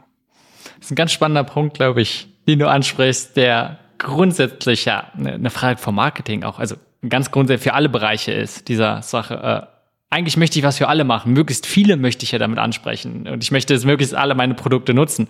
[0.77, 5.49] Das ist ein ganz spannender Punkt, glaube ich, den du ansprichst, der grundsätzlich ja eine
[5.49, 6.75] Frage vom Marketing auch, also
[7.07, 9.69] ganz grundsätzlich für alle Bereiche ist, dieser Sache.
[9.71, 9.79] Äh,
[10.10, 11.34] eigentlich möchte ich was für alle machen.
[11.34, 13.28] Möglichst viele möchte ich ja damit ansprechen.
[13.28, 15.28] Und ich möchte es möglichst alle meine Produkte nutzen.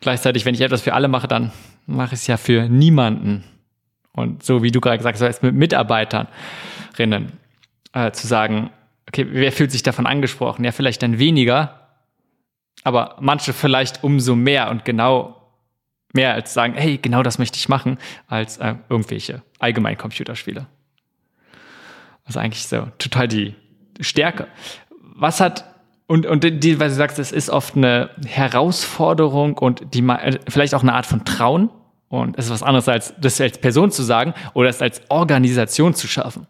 [0.00, 1.52] Gleichzeitig, wenn ich etwas für alle mache, dann
[1.86, 3.44] mache ich es ja für niemanden.
[4.12, 7.32] Und so wie du gerade gesagt hast, mit Mitarbeiterinnen
[7.94, 8.70] äh, zu sagen,
[9.08, 10.64] okay, wer fühlt sich davon angesprochen?
[10.64, 11.88] Ja, vielleicht dann weniger,
[12.84, 14.70] aber manche vielleicht umso mehr.
[14.70, 15.42] Und genau
[16.12, 17.96] mehr als sagen, hey, genau das möchte ich machen,
[18.26, 20.66] als äh, irgendwelche allgemeinen Computerspiele.
[22.24, 23.54] Also eigentlich so total die
[24.02, 24.48] Stärke.
[25.14, 25.64] Was hat
[26.06, 30.74] und, und die, weil du sagst, es ist oft eine Herausforderung und die äh, vielleicht
[30.74, 31.70] auch eine Art von Trauen.
[32.08, 35.94] Und es ist was anderes, als das als Person zu sagen oder es als Organisation
[35.94, 36.46] zu schaffen.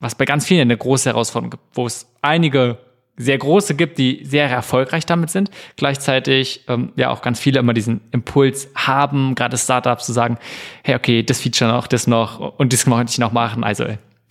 [0.00, 2.76] Was bei ganz vielen eine große Herausforderung gibt, wo es einige
[3.16, 5.50] sehr große gibt, die sehr erfolgreich damit sind.
[5.76, 10.36] Gleichzeitig ähm, ja auch ganz viele immer diesen Impuls haben, gerade Startups zu sagen,
[10.84, 13.64] hey, okay, das Feature noch, das noch und das möchte ich noch machen.
[13.64, 13.86] Also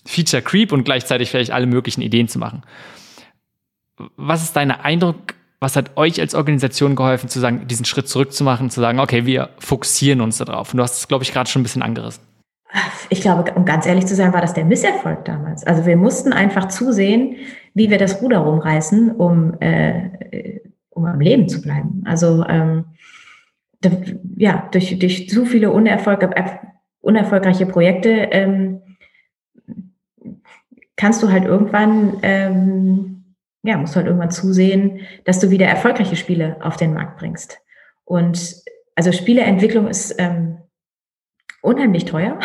[0.06, 2.64] Feature Creep und gleichzeitig vielleicht alle möglichen Ideen zu machen.
[4.18, 5.36] Was ist dein Eindruck?
[5.60, 9.50] Was hat euch als Organisation geholfen, zu sagen, diesen Schritt zurückzumachen, zu sagen, okay, wir
[9.60, 10.74] fokussieren uns darauf?
[10.74, 12.24] Und du hast es, glaube ich, gerade schon ein bisschen angerissen.
[13.10, 15.66] Ich glaube, um ganz ehrlich zu sein, war das der Misserfolg damals.
[15.66, 17.38] Also wir mussten einfach zusehen,
[17.74, 22.04] wie wir das Ruder rumreißen, um, äh, um am Leben zu bleiben.
[22.06, 22.86] Also ähm,
[24.38, 26.58] ja, durch, durch zu viele unerfolg, äh,
[27.02, 28.82] unerfolgreiche Projekte ähm,
[30.96, 36.16] kannst du halt irgendwann, ähm, ja, musst du halt irgendwann zusehen, dass du wieder erfolgreiche
[36.16, 37.60] Spiele auf den Markt bringst.
[38.06, 38.64] Und
[38.96, 40.60] also Spieleentwicklung ist ähm,
[41.62, 42.40] unheimlich teuer.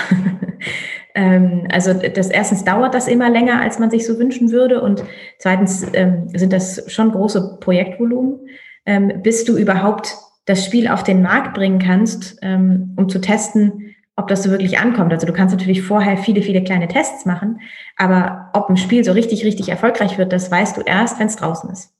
[1.14, 4.82] ähm, also das erstens dauert das immer länger, als man sich so wünschen würde.
[4.82, 5.04] Und
[5.38, 8.48] zweitens ähm, sind das schon große Projektvolumen,
[8.86, 13.94] ähm, bis du überhaupt das Spiel auf den Markt bringen kannst, ähm, um zu testen,
[14.20, 15.12] ob das so wirklich ankommt.
[15.12, 17.60] Also du kannst natürlich vorher viele, viele kleine Tests machen,
[17.96, 21.36] aber ob ein Spiel so richtig, richtig erfolgreich wird, das weißt du erst, wenn es
[21.36, 21.94] draußen ist.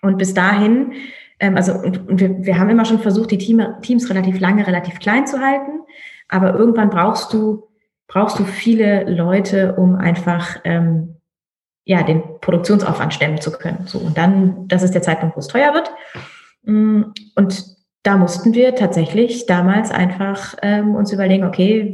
[0.00, 0.94] Und bis dahin,
[1.38, 4.98] ähm, also und, wir, wir haben immer schon versucht, die Team, Teams relativ lange, relativ
[4.98, 5.80] klein zu halten,
[6.28, 7.68] aber irgendwann brauchst du,
[8.08, 11.16] brauchst du viele Leute, um einfach ähm,
[11.84, 13.86] ja, den Produktionsaufwand stemmen zu können.
[13.86, 15.90] So, und dann, das ist der Zeitpunkt, wo es teuer wird.
[16.62, 17.75] Mm, und
[18.06, 21.92] da mussten wir tatsächlich damals einfach ähm, uns überlegen, okay,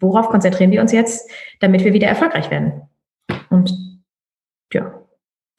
[0.00, 2.82] worauf konzentrieren wir uns jetzt, damit wir wieder erfolgreich werden?
[3.48, 3.72] Und
[4.72, 4.92] ja,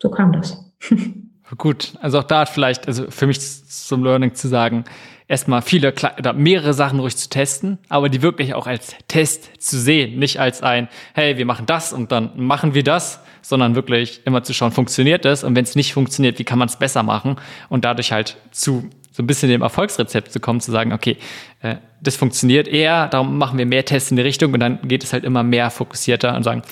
[0.02, 0.74] so kam das.
[1.58, 4.84] Gut, also auch da vielleicht, also für mich zum Learning zu sagen,
[5.28, 9.80] erstmal viele oder mehrere Sachen ruhig zu testen, aber die wirklich auch als Test zu
[9.80, 14.22] sehen, nicht als ein, hey, wir machen das und dann machen wir das, sondern wirklich
[14.26, 17.04] immer zu schauen, funktioniert das und wenn es nicht funktioniert, wie kann man es besser
[17.04, 17.38] machen
[17.70, 18.90] und dadurch halt zu
[19.22, 21.18] so ein bisschen dem Erfolgsrezept zu kommen, zu sagen, okay,
[21.62, 25.04] äh, das funktioniert eher, darum machen wir mehr Tests in die Richtung und dann geht
[25.04, 26.64] es halt immer mehr fokussierter und sagen,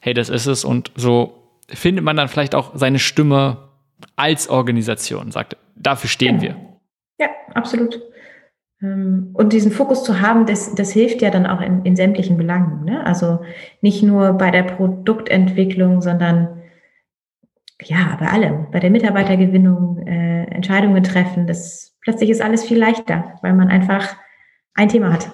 [0.00, 1.34] hey, das ist es und so
[1.68, 3.58] findet man dann vielleicht auch seine Stimme
[4.16, 6.42] als Organisation, sagt, dafür stehen ja.
[6.42, 6.56] wir.
[7.20, 8.00] Ja, absolut.
[8.80, 12.38] Ähm, und diesen Fokus zu haben, das, das hilft ja dann auch in, in sämtlichen
[12.38, 12.86] Belangen.
[12.86, 13.04] Ne?
[13.04, 13.40] Also
[13.82, 16.61] nicht nur bei der Produktentwicklung, sondern
[17.84, 21.46] ja, bei allem, bei der Mitarbeitergewinnung, äh, Entscheidungen treffen.
[21.46, 24.16] Das plötzlich ist alles viel leichter, weil man einfach
[24.74, 25.30] ein Thema hat.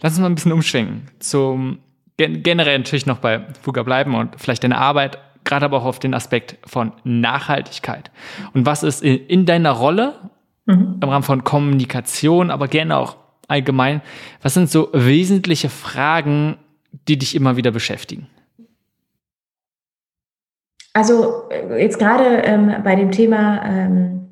[0.00, 1.08] Lass uns mal ein bisschen umschwenken.
[1.18, 1.78] Zum
[2.16, 6.14] generell natürlich noch bei Fuga bleiben und vielleicht deine Arbeit, gerade aber auch auf den
[6.14, 8.10] Aspekt von Nachhaltigkeit.
[8.52, 10.14] Und was ist in deiner Rolle
[10.66, 10.98] mhm.
[11.02, 13.16] im Rahmen von Kommunikation, aber gerne auch
[13.48, 14.00] allgemein,
[14.42, 16.56] was sind so wesentliche Fragen,
[17.08, 18.28] die dich immer wieder beschäftigen?
[20.94, 24.30] Also äh, jetzt gerade ähm, bei dem Thema ähm,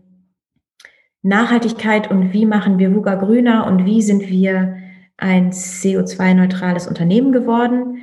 [1.23, 4.77] Nachhaltigkeit und wie machen wir VUGA grüner und wie sind wir
[5.19, 7.99] ein CO2-neutrales Unternehmen geworden.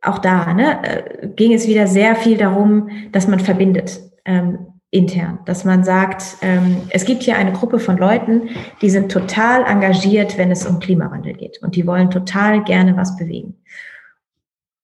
[0.00, 5.40] Auch da ne, äh, ging es wieder sehr viel darum, dass man verbindet ähm, intern,
[5.44, 8.48] dass man sagt, ähm, es gibt hier eine Gruppe von Leuten,
[8.80, 13.16] die sind total engagiert, wenn es um Klimawandel geht und die wollen total gerne was
[13.16, 13.56] bewegen.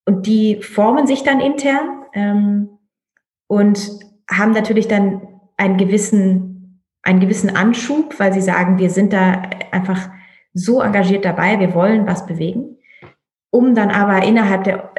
[0.04, 2.70] Und die formen sich dann intern ähm,
[3.46, 3.78] und
[4.28, 5.22] haben natürlich dann
[5.56, 10.08] einen gewissen, einen gewissen Anschub, weil sie sagen, wir sind da einfach
[10.52, 12.78] so engagiert dabei, wir wollen was bewegen,
[13.50, 14.92] um dann aber innerhalb der,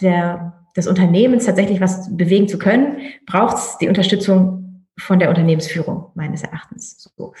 [0.00, 6.10] der, des Unternehmens tatsächlich was bewegen zu können, braucht es die Unterstützung von der Unternehmensführung
[6.14, 7.12] meines Erachtens.
[7.16, 7.34] So.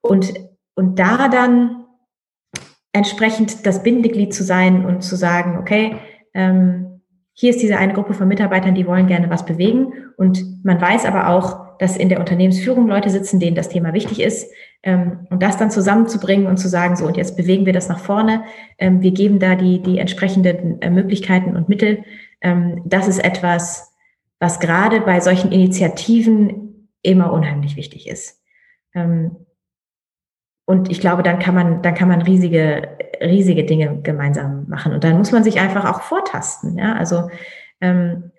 [0.00, 0.32] Und,
[0.74, 1.84] und da dann
[2.92, 5.96] entsprechend das Bindeglied zu sein und zu sagen, okay,
[6.34, 6.99] ähm,
[7.34, 9.92] hier ist diese eine Gruppe von Mitarbeitern, die wollen gerne was bewegen.
[10.16, 14.20] Und man weiß aber auch, dass in der Unternehmensführung Leute sitzen, denen das Thema wichtig
[14.20, 14.52] ist.
[14.82, 17.98] Ähm, und das dann zusammenzubringen und zu sagen, so, und jetzt bewegen wir das nach
[17.98, 18.44] vorne.
[18.78, 22.04] Ähm, wir geben da die, die entsprechenden äh, Möglichkeiten und Mittel.
[22.42, 23.94] Ähm, das ist etwas,
[24.38, 28.42] was gerade bei solchen Initiativen immer unheimlich wichtig ist.
[30.64, 34.92] Und ich glaube, dann kann man, dann kann man riesige, riesige Dinge gemeinsam machen.
[34.92, 36.78] Und dann muss man sich einfach auch vortasten.
[36.78, 37.28] Ja, also
[37.80, 38.30] ähm,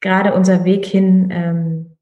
[0.00, 1.96] gerade unser Weg hin ähm,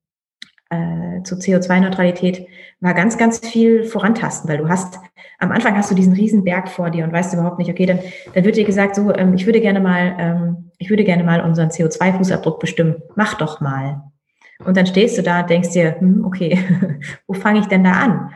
[0.71, 2.47] äh, zur CO2-Neutralität
[2.81, 5.01] war ganz, ganz viel vorantasten, weil du hast,
[5.39, 8.01] am Anfang hast du diesen riesen Berg vor dir und weißt überhaupt nicht, okay, dann,
[8.35, 11.41] dann wird dir gesagt, so, ähm, ich würde gerne mal, ähm, ich würde gerne mal
[11.41, 13.03] unseren CO2-Fußabdruck bestimmen.
[13.17, 14.03] Mach doch mal.
[14.65, 16.59] Und dann stehst du da und denkst dir, hm, okay,
[17.27, 18.31] wo fange ich denn da an?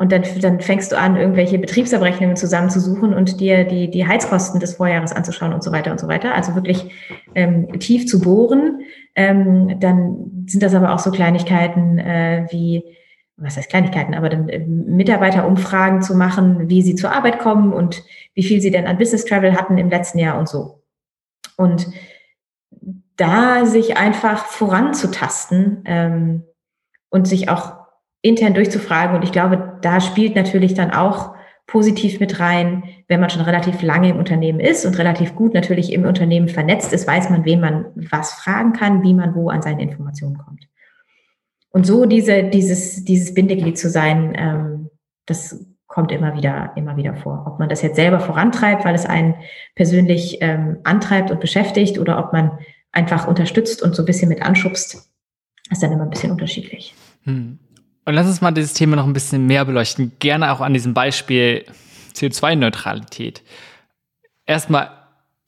[0.00, 4.76] Und dann, dann fängst du an, irgendwelche Betriebsabrechnungen zusammenzusuchen und dir die, die Heizkosten des
[4.76, 6.34] Vorjahres anzuschauen und so weiter und so weiter.
[6.34, 6.90] Also wirklich
[7.34, 8.80] ähm, tief zu bohren.
[9.14, 12.82] Ähm, dann sind das aber auch so Kleinigkeiten äh, wie,
[13.36, 18.02] was heißt Kleinigkeiten, aber dann äh, Mitarbeiterumfragen zu machen, wie sie zur Arbeit kommen und
[18.32, 20.82] wie viel sie denn an Business Travel hatten im letzten Jahr und so.
[21.58, 21.88] Und
[23.16, 26.44] da sich einfach voranzutasten ähm,
[27.10, 27.79] und sich auch
[28.22, 29.16] intern durchzufragen.
[29.16, 31.34] Und ich glaube, da spielt natürlich dann auch
[31.66, 35.92] positiv mit rein, wenn man schon relativ lange im Unternehmen ist und relativ gut natürlich
[35.92, 39.62] im Unternehmen vernetzt ist, weiß man, wen man was fragen kann, wie man wo an
[39.62, 40.66] seine Informationen kommt.
[41.70, 44.90] Und so diese, dieses, dieses Bindeglied zu sein, ähm,
[45.26, 47.44] das kommt immer wieder, immer wieder vor.
[47.46, 49.34] Ob man das jetzt selber vorantreibt, weil es einen
[49.76, 52.58] persönlich ähm, antreibt und beschäftigt, oder ob man
[52.92, 55.08] einfach unterstützt und so ein bisschen mit anschubst,
[55.70, 56.94] ist dann immer ein bisschen unterschiedlich.
[57.22, 57.58] Hm.
[58.04, 60.12] Und lass uns mal dieses Thema noch ein bisschen mehr beleuchten.
[60.18, 61.64] Gerne auch an diesem Beispiel
[62.14, 63.42] CO2-Neutralität.
[64.46, 64.90] Erstmal,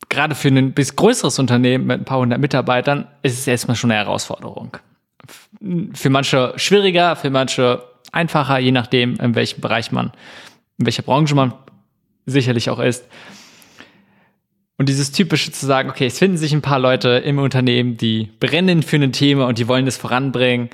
[0.08, 3.90] gerade für ein bisschen größeres Unternehmen mit ein paar hundert Mitarbeitern, ist es erstmal schon
[3.90, 4.76] eine Herausforderung.
[5.94, 10.12] Für manche schwieriger, für manche einfacher, je nachdem, in welchem Bereich man,
[10.78, 11.54] in welcher Branche man
[12.26, 13.06] sicherlich auch ist.
[14.78, 18.30] Und dieses typische zu sagen, okay, es finden sich ein paar Leute im Unternehmen, die
[18.40, 20.70] brennen für ein Thema und die wollen das voranbringen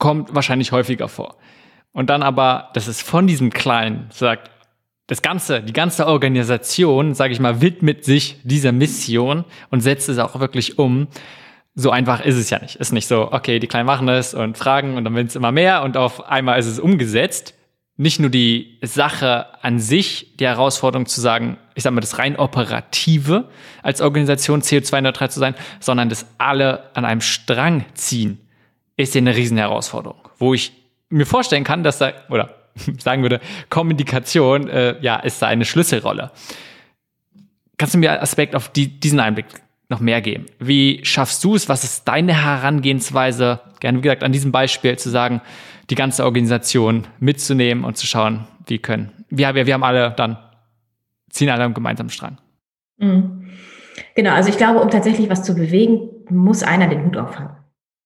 [0.00, 1.36] kommt wahrscheinlich häufiger vor.
[1.92, 4.50] Und dann aber, dass es von diesem Kleinen sagt,
[5.06, 10.18] das Ganze, die ganze Organisation, sage ich mal, widmet sich dieser Mission und setzt es
[10.18, 11.08] auch wirklich um.
[11.74, 12.76] So einfach ist es ja nicht.
[12.76, 15.52] Ist nicht so, okay, die Kleinen machen es und fragen und dann wird es immer
[15.52, 17.54] mehr und auf einmal ist es umgesetzt.
[17.96, 22.36] Nicht nur die Sache an sich, die Herausforderung zu sagen, ich sage mal, das rein
[22.36, 23.50] operative
[23.82, 28.38] als Organisation CO2-neutral zu sein, sondern dass alle an einem Strang ziehen
[29.02, 30.72] ist ja eine Riesenherausforderung, wo ich
[31.08, 32.54] mir vorstellen kann, dass da, oder
[32.98, 36.30] sagen würde, Kommunikation, äh, ja, ist da eine Schlüsselrolle.
[37.76, 39.46] Kannst du mir Aspekt auf die, diesen Einblick
[39.88, 40.46] noch mehr geben?
[40.58, 41.68] Wie schaffst du es?
[41.68, 43.60] Was ist deine Herangehensweise?
[43.80, 45.40] Gerne, wie gesagt, an diesem Beispiel zu sagen,
[45.88, 49.10] die ganze Organisation mitzunehmen und zu schauen, wie können.
[49.30, 50.38] Wir, wir, wir haben alle dann,
[51.30, 52.38] ziehen alle am gemeinsamen Strang.
[52.98, 53.48] Mhm.
[54.14, 57.56] Genau, also ich glaube, um tatsächlich was zu bewegen, muss einer den Hut aufhaben.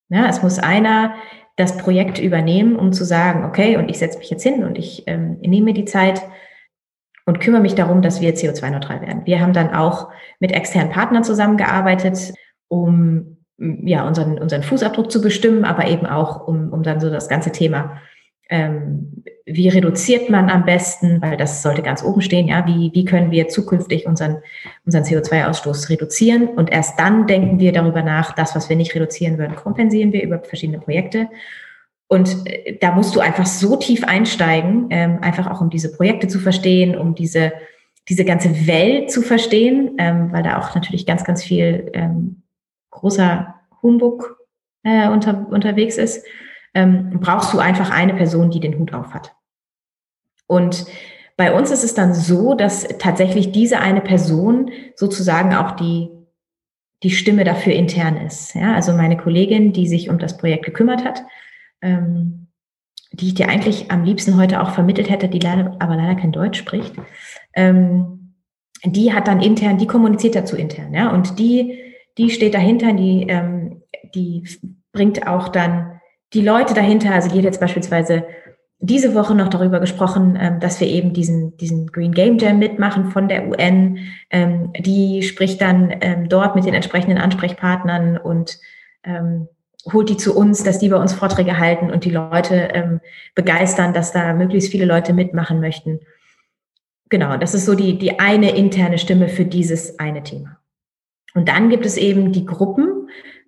[0.08, 1.14] Ja, es muss einer
[1.56, 5.04] das Projekt übernehmen, um zu sagen, okay, und ich setze mich jetzt hin und ich
[5.06, 6.22] ähm, nehme mir die Zeit
[7.26, 9.24] und kümmere mich darum, dass wir CO2-neutral werden.
[9.24, 12.34] Wir haben dann auch mit externen Partnern zusammengearbeitet,
[12.68, 17.28] um ja, unseren, unseren Fußabdruck zu bestimmen, aber eben auch, um, um dann so das
[17.28, 18.00] ganze Thema
[18.50, 23.04] ähm, wie reduziert man am besten, weil das sollte ganz oben stehen, ja, wie, wie
[23.04, 24.38] können wir zukünftig unseren,
[24.84, 26.48] unseren CO2-Ausstoß reduzieren?
[26.48, 30.22] Und erst dann denken wir darüber nach, das, was wir nicht reduzieren würden, kompensieren wir
[30.22, 31.28] über verschiedene Projekte.
[32.06, 36.28] Und äh, da musst du einfach so tief einsteigen, ähm, einfach auch um diese Projekte
[36.28, 37.52] zu verstehen, um diese,
[38.08, 42.42] diese ganze Welt zu verstehen, ähm, weil da auch natürlich ganz, ganz viel ähm,
[42.90, 44.38] großer Humbug
[44.84, 46.24] äh, unter, unterwegs ist
[46.74, 49.34] ähm, brauchst du einfach eine Person, die den Hut auf hat.
[50.46, 50.86] Und
[51.36, 56.10] bei uns ist es dann so, dass tatsächlich diese eine Person sozusagen auch die,
[57.02, 58.54] die Stimme dafür intern ist.
[58.54, 61.24] Ja, also meine Kollegin, die sich um das Projekt gekümmert hat,
[61.82, 62.48] ähm,
[63.12, 66.32] die ich dir eigentlich am liebsten heute auch vermittelt hätte, die leider, aber leider kein
[66.32, 66.94] Deutsch spricht,
[67.54, 68.34] ähm,
[68.84, 71.78] die hat dann intern, die kommuniziert dazu intern, ja, und die,
[72.18, 73.82] die steht dahinter, die, ähm,
[74.14, 74.46] die
[74.92, 75.93] bringt auch dann
[76.34, 78.24] die Leute dahinter, also die jetzt beispielsweise
[78.80, 83.10] diese Woche noch darüber gesprochen, ähm, dass wir eben diesen, diesen Green Game Jam mitmachen
[83.10, 83.98] von der UN.
[84.30, 88.58] Ähm, die spricht dann ähm, dort mit den entsprechenden Ansprechpartnern und
[89.92, 93.02] holt die zu uns, dass die bei uns Vorträge halten und die Leute
[93.34, 96.00] begeistern, dass da möglichst viele Leute mitmachen möchten.
[97.10, 100.56] Genau, das ist so die, die eine interne Stimme für dieses eine Thema.
[101.34, 102.93] Und dann gibt es eben die Gruppen,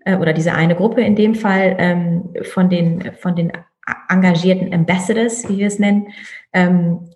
[0.07, 3.53] äh, oder diese eine Gruppe in dem Fall ähm, von den von den
[4.09, 6.09] engagierten Ambassadors, wie wir es nennen,
[6.53, 7.11] ähm,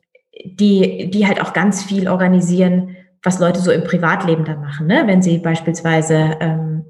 [0.45, 5.05] die die halt auch ganz viel organisieren, was Leute so im Privatleben dann machen, ne?
[5.07, 6.85] wenn sie beispielsweise ähm,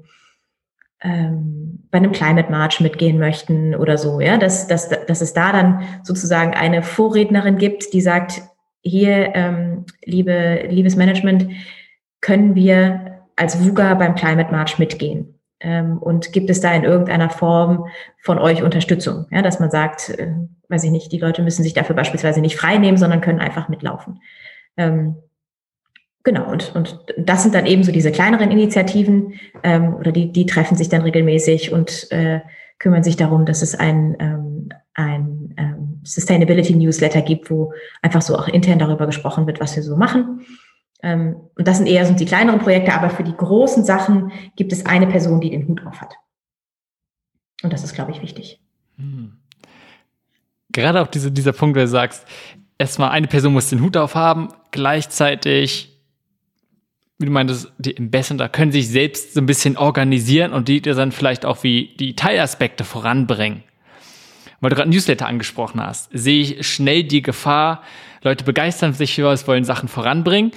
[1.01, 5.51] ähm, bei einem Climate March mitgehen möchten oder so, ja, dass, dass, dass es da
[5.51, 8.41] dann sozusagen eine Vorrednerin gibt, die sagt,
[8.81, 11.47] hier, ähm, liebe, liebes Management,
[12.21, 15.40] können wir als VUGA beim Climate March mitgehen?
[15.61, 17.87] Ähm, und gibt es da in irgendeiner Form
[18.19, 19.27] von euch Unterstützung?
[19.31, 20.33] Ja, dass man sagt, äh,
[20.69, 23.69] weiß ich nicht, die Leute müssen sich dafür beispielsweise nicht frei nehmen, sondern können einfach
[23.69, 24.21] mitlaufen.
[24.77, 25.15] Ähm,
[26.23, 30.45] genau, und, und das sind dann eben so diese kleineren Initiativen ähm, oder die, die
[30.45, 32.39] treffen sich dann regelmäßig und äh,
[32.79, 38.35] kümmern sich darum, dass es ein, ähm, ein ähm, Sustainability Newsletter gibt, wo einfach so
[38.35, 40.41] auch intern darüber gesprochen wird, was wir so machen.
[41.03, 44.71] Ähm, und das sind eher so die kleineren Projekte, aber für die großen Sachen gibt
[44.71, 46.15] es eine Person, die den Hut auf hat.
[47.63, 48.59] Und das ist, glaube ich, wichtig.
[48.97, 49.33] Hm.
[50.71, 52.25] Gerade auch diese, dieser Punkt, wo du sagst,
[52.77, 55.99] erstmal eine Person muss den Hut auf haben, gleichzeitig,
[57.17, 61.11] wie du meintest, die Ambassador können sich selbst so ein bisschen organisieren und die dann
[61.11, 63.63] vielleicht auch wie die Teilaspekte voranbringen.
[64.59, 67.81] Weil du gerade Newsletter angesprochen hast, sehe ich schnell die Gefahr,
[68.21, 70.51] Leute begeistern sich für was, wollen Sachen voranbringen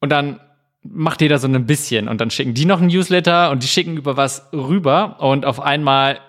[0.00, 0.40] und dann
[0.82, 3.96] macht jeder so ein bisschen und dann schicken die noch ein Newsletter und die schicken
[3.96, 6.20] über was rüber und auf einmal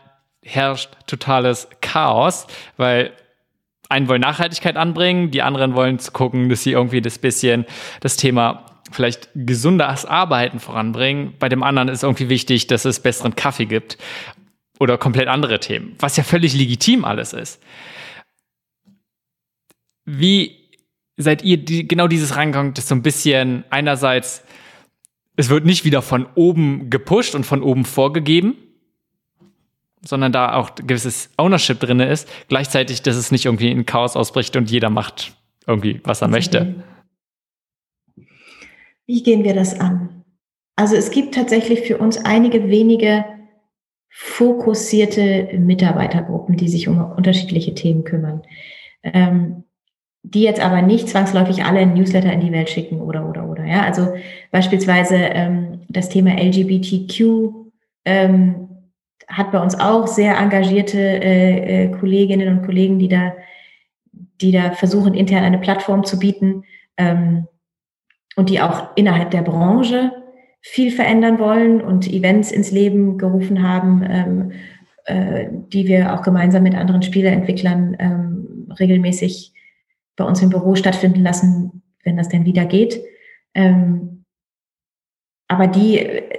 [0.44, 3.12] herrscht totales Chaos, weil
[3.90, 7.66] einen wollen Nachhaltigkeit anbringen, die anderen wollen zu gucken, dass sie irgendwie das bisschen
[8.00, 11.34] das Thema vielleicht gesundes Arbeiten voranbringen.
[11.40, 13.98] Bei dem anderen ist irgendwie wichtig, dass es besseren Kaffee gibt
[14.80, 17.62] oder komplett andere Themen, was ja völlig legitim alles ist.
[20.06, 20.61] Wie
[21.18, 24.44] seid ihr die, genau dieses reingegangen, das so ein bisschen einerseits,
[25.36, 28.56] es wird nicht wieder von oben gepusht und von oben vorgegeben,
[30.04, 34.56] sondern da auch gewisses Ownership drin ist, gleichzeitig, dass es nicht irgendwie in Chaos ausbricht
[34.56, 35.36] und jeder macht
[35.68, 36.84] irgendwie, was er möchte.
[39.06, 40.24] Wie gehen wir das an?
[40.76, 43.26] Also es gibt tatsächlich für uns einige wenige
[44.10, 48.42] fokussierte Mitarbeitergruppen, die sich um unterschiedliche Themen kümmern.
[49.04, 49.64] Ähm,
[50.24, 53.66] die jetzt aber nicht zwangsläufig alle ein Newsletter in die Welt schicken oder oder oder.
[53.66, 54.14] Ja, also
[54.52, 57.54] beispielsweise ähm, das Thema LGBTQ
[58.06, 58.68] ähm,
[59.28, 63.34] hat bei uns auch sehr engagierte äh, äh, Kolleginnen und Kollegen, die da,
[64.14, 66.64] die da versuchen intern eine Plattform zu bieten
[66.98, 67.48] ähm,
[68.36, 70.12] und die auch innerhalb der Branche
[70.62, 74.52] viel verändern wollen und Events ins Leben gerufen haben, ähm,
[75.06, 79.51] äh, die wir auch gemeinsam mit anderen Spieleentwicklern ähm, regelmäßig
[80.22, 83.02] bei uns im Büro stattfinden lassen, wenn das denn wieder geht.
[83.56, 84.24] Ähm,
[85.48, 86.30] aber die äh,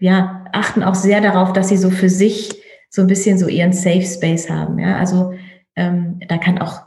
[0.00, 3.72] ja, achten auch sehr darauf, dass sie so für sich so ein bisschen so ihren
[3.72, 4.78] Safe Space haben.
[4.78, 4.96] Ja?
[4.96, 5.34] Also
[5.76, 6.82] ähm, da kann auch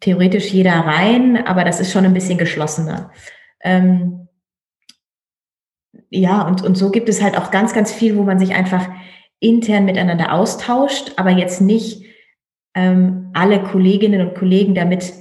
[0.00, 3.10] theoretisch jeder rein, aber das ist schon ein bisschen geschlossener.
[3.60, 4.28] Ähm,
[6.10, 8.88] ja, und, und so gibt es halt auch ganz, ganz viel, wo man sich einfach
[9.40, 12.07] intern miteinander austauscht, aber jetzt nicht
[12.78, 15.12] ähm, alle Kolleginnen und Kollegen damit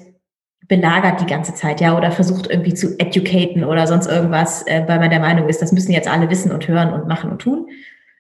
[0.68, 5.00] belagert die ganze Zeit, ja, oder versucht irgendwie zu educaten oder sonst irgendwas, äh, weil
[5.00, 7.68] man der Meinung ist, das müssen jetzt alle wissen und hören und machen und tun.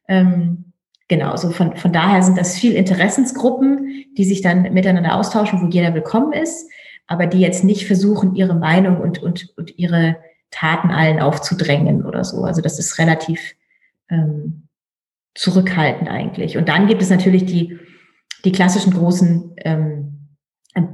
[0.07, 0.73] Ähm,
[1.07, 5.67] genau, so von, von daher sind das viel Interessensgruppen, die sich dann miteinander austauschen, wo
[5.67, 6.67] jeder willkommen ist,
[7.05, 10.17] aber die jetzt nicht versuchen, ihre Meinung und, und, und ihre
[10.49, 12.43] Taten allen aufzudrängen oder so.
[12.43, 13.53] Also das ist relativ
[14.09, 14.63] ähm,
[15.35, 16.57] zurückhaltend eigentlich.
[16.57, 17.77] Und dann gibt es natürlich die,
[18.45, 20.17] die klassischen großen ähm,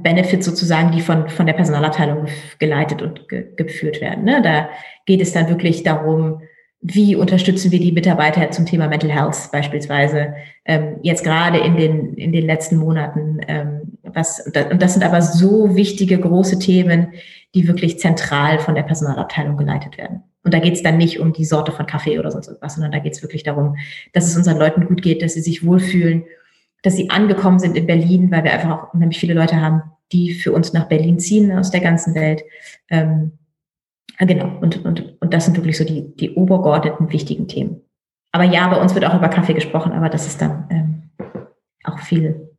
[0.02, 2.26] Benefits sozusagen, die von, von der Personalabteilung
[2.58, 4.24] geleitet und ge geführt werden.
[4.24, 4.40] Ne?
[4.42, 4.68] Da
[5.06, 6.40] geht es dann wirklich darum,
[6.86, 10.34] wie unterstützen wir die Mitarbeiter zum Thema Mental Health beispielsweise
[10.66, 15.22] ähm, jetzt gerade in den in den letzten Monaten ähm, was und das sind aber
[15.22, 17.14] so wichtige große Themen
[17.54, 21.32] die wirklich zentral von der Personalabteilung geleitet werden und da geht es dann nicht um
[21.32, 23.76] die Sorte von Kaffee oder sonst was sondern da geht es wirklich darum
[24.12, 26.24] dass es unseren Leuten gut geht dass sie sich wohlfühlen
[26.84, 29.82] dass sie angekommen sind in Berlin weil wir einfach auch nämlich viele Leute haben
[30.12, 32.42] die für uns nach Berlin ziehen aus der ganzen Welt
[32.90, 33.32] ähm,
[34.18, 37.80] genau, und, und, und das sind wirklich so die, die obergeordneten wichtigen Themen.
[38.32, 41.10] Aber ja, bei uns wird auch über Kaffee gesprochen, aber das ist dann ähm,
[41.84, 42.50] auch viel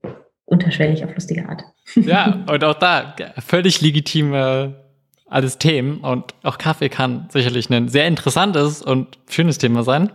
[0.45, 1.63] unterschwellig auf lustige Art.
[1.95, 3.15] Ja, und auch da
[3.45, 4.83] völlig legitime
[5.27, 10.11] alles Themen und auch Kaffee kann sicherlich ein sehr interessantes und schönes Thema sein.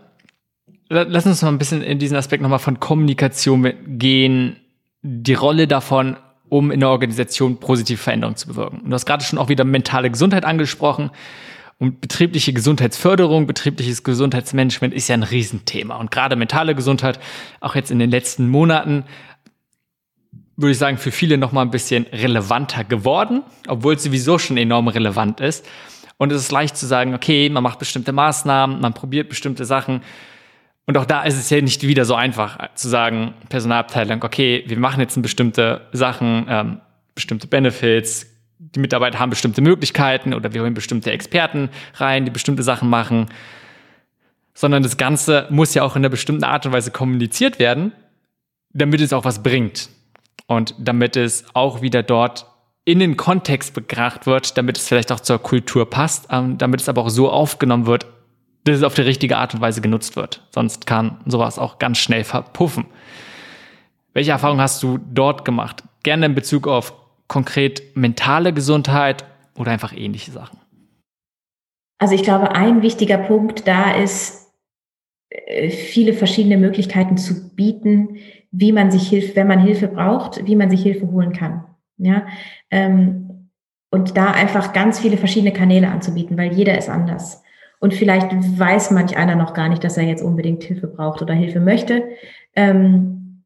[0.93, 4.57] Lass uns mal ein bisschen in diesen Aspekt nochmal von Kommunikation gehen,
[5.03, 6.17] die Rolle davon
[6.49, 8.81] um in der Organisation positive Veränderungen zu bewirken.
[8.81, 11.11] Und du hast gerade schon auch wieder mentale Gesundheit angesprochen.
[11.79, 15.95] Und betriebliche Gesundheitsförderung, betriebliches Gesundheitsmanagement ist ja ein Riesenthema.
[15.97, 17.21] Und gerade mentale Gesundheit,
[17.61, 19.05] auch jetzt in den letzten Monaten,
[20.57, 24.57] würde ich sagen, für viele noch mal ein bisschen relevanter geworden, obwohl es sowieso schon
[24.57, 25.65] enorm relevant ist.
[26.19, 30.03] Und es ist leicht zu sagen, okay, man macht bestimmte Maßnahmen, man probiert bestimmte Sachen
[30.91, 34.77] und auch da ist es ja nicht wieder so einfach zu sagen, Personalabteilung, okay, wir
[34.77, 36.81] machen jetzt bestimmte Sachen, ähm,
[37.15, 38.27] bestimmte Benefits,
[38.59, 43.27] die Mitarbeiter haben bestimmte Möglichkeiten oder wir holen bestimmte Experten rein, die bestimmte Sachen machen.
[44.53, 47.93] Sondern das Ganze muss ja auch in einer bestimmten Art und Weise kommuniziert werden,
[48.73, 49.91] damit es auch was bringt.
[50.49, 52.47] Und damit es auch wieder dort
[52.85, 56.89] in den Kontext betracht wird, damit es vielleicht auch zur Kultur passt, ähm, damit es
[56.89, 58.07] aber auch so aufgenommen wird
[58.65, 60.47] dass es auf die richtige Art und Weise genutzt wird.
[60.51, 62.87] Sonst kann sowas auch ganz schnell verpuffen.
[64.13, 65.85] Welche Erfahrungen hast du dort gemacht?
[66.03, 66.95] Gerne in Bezug auf
[67.29, 69.25] konkret mentale Gesundheit
[69.57, 70.59] oder einfach ähnliche Sachen.
[71.99, 74.53] Also ich glaube, ein wichtiger Punkt da ist,
[75.29, 78.17] äh, viele verschiedene Möglichkeiten zu bieten,
[78.51, 81.65] wie man sich hilft, wenn man Hilfe braucht, wie man sich Hilfe holen kann.
[81.99, 82.27] Ja,
[82.71, 83.51] ähm,
[83.91, 87.43] und da einfach ganz viele verschiedene Kanäle anzubieten, weil jeder ist anders.
[87.81, 91.35] Und vielleicht weiß manch einer noch gar nicht, dass er jetzt unbedingt Hilfe braucht oder
[91.35, 92.05] Hilfe möchte.
[92.55, 93.43] Ähm,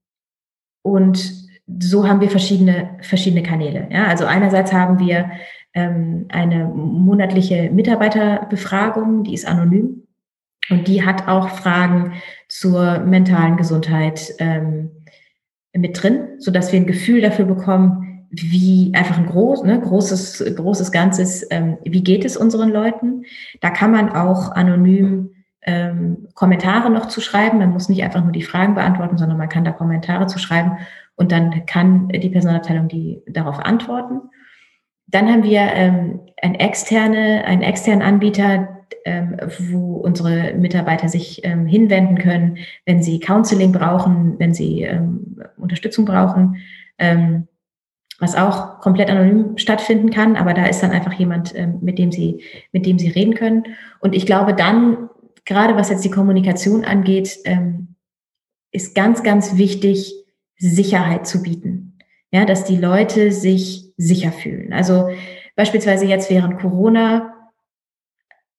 [0.82, 1.32] und
[1.66, 3.88] so haben wir verschiedene, verschiedene Kanäle.
[3.90, 5.30] Ja, also einerseits haben wir
[5.72, 10.06] ähm, eine monatliche Mitarbeiterbefragung, die ist anonym.
[10.70, 12.14] Und die hat auch Fragen
[12.48, 14.90] zur mentalen Gesundheit ähm,
[15.72, 20.54] mit drin, so dass wir ein Gefühl dafür bekommen, wie einfach ein groß, ne, großes,
[20.56, 23.24] großes Ganzes, ähm, wie geht es unseren Leuten?
[23.60, 25.30] Da kann man auch anonym
[25.62, 27.58] ähm, Kommentare noch zu schreiben.
[27.58, 30.78] Man muss nicht einfach nur die Fragen beantworten, sondern man kann da Kommentare zu schreiben
[31.16, 34.20] und dann kann die Personalabteilung die darauf antworten.
[35.06, 38.68] Dann haben wir ähm, ein externe, einen externen Anbieter,
[39.04, 39.36] ähm,
[39.70, 46.04] wo unsere Mitarbeiter sich ähm, hinwenden können, wenn sie Counseling brauchen, wenn sie ähm, Unterstützung
[46.04, 46.56] brauchen.
[46.98, 47.48] Ähm,
[48.18, 52.12] was auch komplett anonym stattfinden kann, aber da ist dann einfach jemand, ähm, mit dem
[52.12, 52.42] sie,
[52.72, 53.64] mit dem sie reden können.
[54.00, 55.10] Und ich glaube dann,
[55.44, 57.96] gerade was jetzt die Kommunikation angeht, ähm,
[58.70, 60.14] ist ganz, ganz wichtig,
[60.56, 61.98] Sicherheit zu bieten.
[62.32, 64.72] Ja, dass die Leute sich sicher fühlen.
[64.72, 65.10] Also
[65.54, 67.32] beispielsweise jetzt während Corona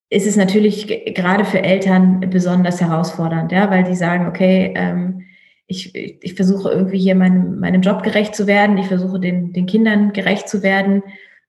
[0.10, 5.25] ist es natürlich gerade für Eltern besonders herausfordernd, ja, weil die sagen, okay, ähm,
[5.68, 9.66] ich, ich versuche irgendwie hier meinem, meinem Job gerecht zu werden, ich versuche den, den
[9.66, 11.04] Kindern gerecht zu werden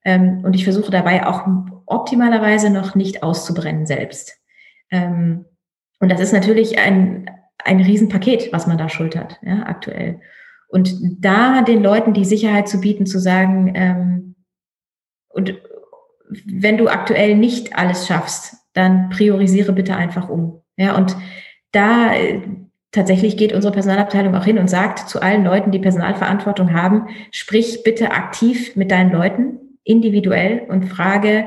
[0.05, 1.47] ähm, und ich versuche dabei auch
[1.87, 4.39] optimalerweise noch nicht auszubrennen selbst.
[4.91, 5.45] Ähm,
[6.01, 10.21] und das ist natürlich ein, ein Riesenpaket, was man da schultert, ja, aktuell.
[10.69, 14.35] Und da den Leuten die Sicherheit zu bieten, zu sagen, ähm,
[15.29, 15.61] und
[16.45, 20.63] wenn du aktuell nicht alles schaffst, dann priorisiere bitte einfach um.
[20.77, 21.17] Ja, und
[21.73, 22.13] da
[22.97, 27.83] tatsächlich geht unsere Personalabteilung auch hin und sagt zu allen Leuten, die Personalverantwortung haben, sprich
[27.85, 31.45] bitte aktiv mit deinen Leuten individuell und frage,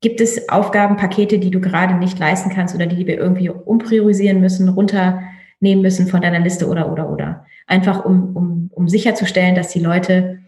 [0.00, 4.68] gibt es Aufgabenpakete, die du gerade nicht leisten kannst oder die wir irgendwie umpriorisieren müssen,
[4.68, 7.46] runternehmen müssen von deiner Liste oder, oder, oder.
[7.66, 10.38] Einfach um, um, um sicherzustellen, dass die Leute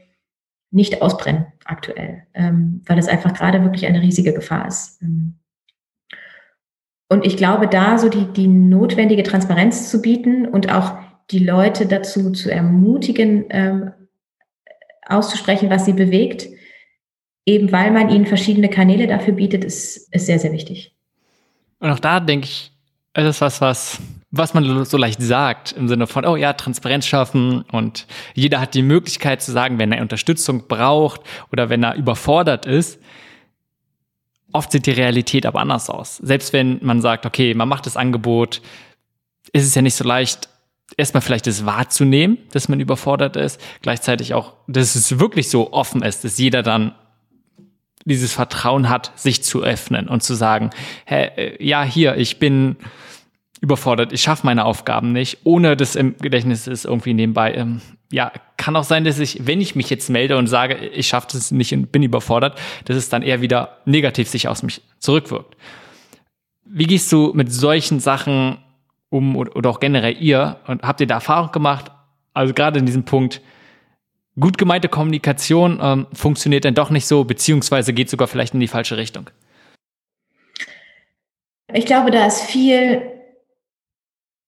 [0.70, 5.02] nicht ausbrennen aktuell, ähm, weil das einfach gerade wirklich eine riesige Gefahr ist.
[5.02, 5.37] Ähm,
[7.08, 10.96] und ich glaube, da so die, die notwendige Transparenz zu bieten und auch
[11.30, 13.92] die Leute dazu zu ermutigen, ähm,
[15.06, 16.48] auszusprechen, was sie bewegt,
[17.46, 20.94] eben weil man ihnen verschiedene Kanäle dafür bietet, ist, ist sehr, sehr wichtig.
[21.78, 22.72] Und auch da denke ich,
[23.14, 23.98] ist es was, was,
[24.30, 28.74] was man so leicht sagt, im Sinne von, oh ja, Transparenz schaffen und jeder hat
[28.74, 33.00] die Möglichkeit zu sagen, wenn er Unterstützung braucht oder wenn er überfordert ist.
[34.52, 36.16] Oft sieht die Realität aber anders aus.
[36.16, 38.62] Selbst wenn man sagt, okay, man macht das Angebot,
[39.52, 40.48] ist es ja nicht so leicht,
[40.96, 46.02] erstmal vielleicht das wahrzunehmen, dass man überfordert ist, gleichzeitig auch, dass es wirklich so offen
[46.02, 46.94] ist, dass jeder dann
[48.04, 50.70] dieses Vertrauen hat, sich zu öffnen und zu sagen,
[51.04, 52.76] hey, äh, ja, hier, ich bin
[53.60, 57.66] überfordert, ich schaffe meine Aufgaben nicht, ohne das im Gedächtnis ist irgendwie nebenbei.
[58.10, 61.28] Ja, kann auch sein, dass ich, wenn ich mich jetzt melde und sage, ich schaffe
[61.32, 65.56] das nicht und bin überfordert, dass es dann eher wieder negativ sich aus mich zurückwirkt.
[66.64, 68.58] Wie gehst du mit solchen Sachen
[69.10, 71.90] um oder auch generell ihr und habt ihr da Erfahrung gemacht?
[72.32, 73.42] Also gerade in diesem Punkt,
[74.38, 78.68] gut gemeinte Kommunikation ähm, funktioniert dann doch nicht so, beziehungsweise geht sogar vielleicht in die
[78.68, 79.30] falsche Richtung?
[81.72, 83.02] Ich glaube, da ist viel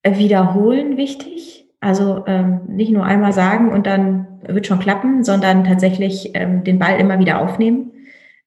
[0.03, 1.60] Wiederholen wichtig.
[1.81, 6.79] Also ähm, nicht nur einmal sagen und dann wird schon klappen, sondern tatsächlich ähm, den
[6.79, 7.93] Ball immer wieder aufnehmen.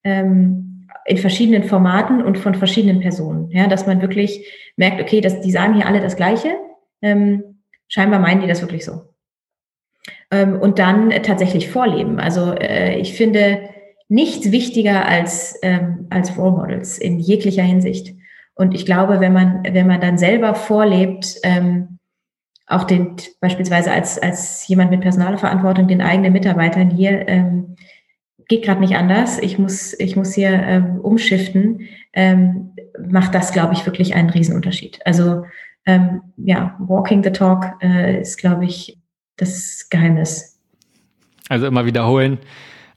[0.04, 3.50] Ähm, in verschiedenen Formaten und von verschiedenen Personen.
[3.52, 6.56] Ja, dass man wirklich merkt, okay, das, die sagen hier alle das Gleiche.
[7.02, 9.02] Ähm, scheinbar meinen die das wirklich so.
[10.32, 12.20] Ähm, und dann tatsächlich vorleben.
[12.20, 13.70] Also äh, ich finde
[14.08, 18.16] nichts wichtiger als, ähm, als Role Models in jeglicher Hinsicht.
[18.56, 21.93] Und ich glaube, wenn man, wenn man dann selber vorlebt, ähm,
[22.76, 27.76] auch den beispielsweise als, als jemand mit Personalverantwortung den eigenen Mitarbeitern hier, ähm,
[28.48, 32.76] geht gerade nicht anders, ich muss, ich muss hier ähm, umschiften, ähm,
[33.10, 35.00] macht das, glaube ich, wirklich einen Riesenunterschied.
[35.06, 35.46] Also
[35.86, 38.98] ähm, ja, Walking the Talk äh, ist, glaube ich,
[39.38, 40.60] das Geheimnis.
[41.50, 42.40] Also immer wiederholen,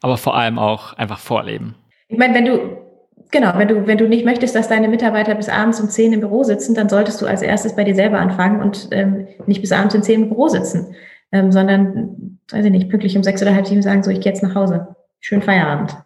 [0.02, 1.74] aber vor allem auch einfach vorleben.
[2.08, 2.86] Ich meine, wenn du,
[3.30, 6.20] genau, wenn du, wenn du nicht möchtest, dass deine Mitarbeiter bis abends um zehn im
[6.20, 9.72] Büro sitzen, dann solltest du als erstes bei dir selber anfangen und ähm, nicht bis
[9.72, 10.94] abends um zehn im Büro sitzen,
[11.32, 14.32] ähm, sondern, weiß ich nicht, pünktlich um sechs oder halb sieben sagen, so, ich gehe
[14.32, 15.96] jetzt nach Hause schönen Feierabend.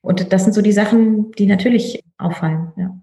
[0.00, 2.72] Und das sind so die Sachen, die natürlich auffallen.
[2.76, 2.96] Ja.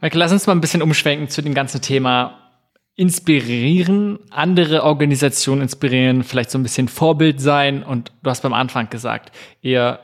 [0.00, 2.46] Michael, lass uns mal ein bisschen umschwenken zu dem ganzen Thema
[2.94, 7.82] inspirieren, andere Organisationen inspirieren, vielleicht so ein bisschen Vorbild sein.
[7.82, 9.98] Und du hast beim Anfang gesagt, ihr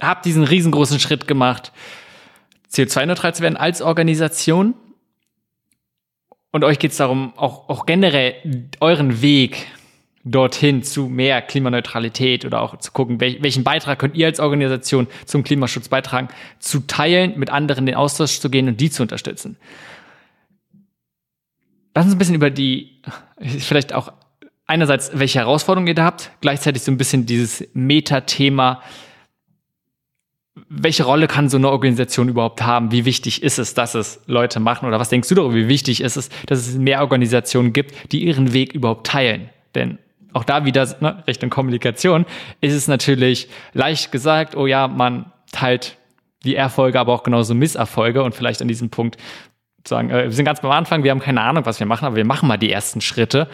[0.00, 1.72] habt diesen riesengroßen Schritt gemacht,
[2.72, 4.74] CO2-neutral zu werden als Organisation.
[6.50, 8.34] Und euch geht es darum, auch, auch generell
[8.80, 9.66] euren Weg
[10.24, 15.42] dorthin zu mehr Klimaneutralität oder auch zu gucken, welchen Beitrag könnt ihr als Organisation zum
[15.42, 16.28] Klimaschutz beitragen,
[16.58, 19.56] zu teilen, mit anderen den Austausch zu gehen und die zu unterstützen.
[21.94, 23.00] Lass uns ein bisschen über die,
[23.40, 24.12] vielleicht auch
[24.66, 28.82] einerseits, welche Herausforderungen ihr da habt, gleichzeitig so ein bisschen dieses Meta-Thema,
[30.68, 32.92] welche Rolle kann so eine Organisation überhaupt haben?
[32.92, 34.86] Wie wichtig ist es, dass es Leute machen?
[34.86, 35.54] Oder was denkst du darüber?
[35.54, 39.50] Wie wichtig ist es, dass es mehr Organisationen gibt, die ihren Weg überhaupt teilen?
[39.74, 39.98] Denn
[40.32, 42.26] auch da wieder ne, Richtung Kommunikation,
[42.60, 45.96] ist es natürlich leicht gesagt, oh ja, man teilt
[46.44, 49.16] die Erfolge, aber auch genauso Misserfolge und vielleicht an diesem Punkt
[49.86, 52.16] sagen, äh, wir sind ganz am Anfang, wir haben keine Ahnung, was wir machen, aber
[52.16, 53.48] wir machen mal die ersten Schritte.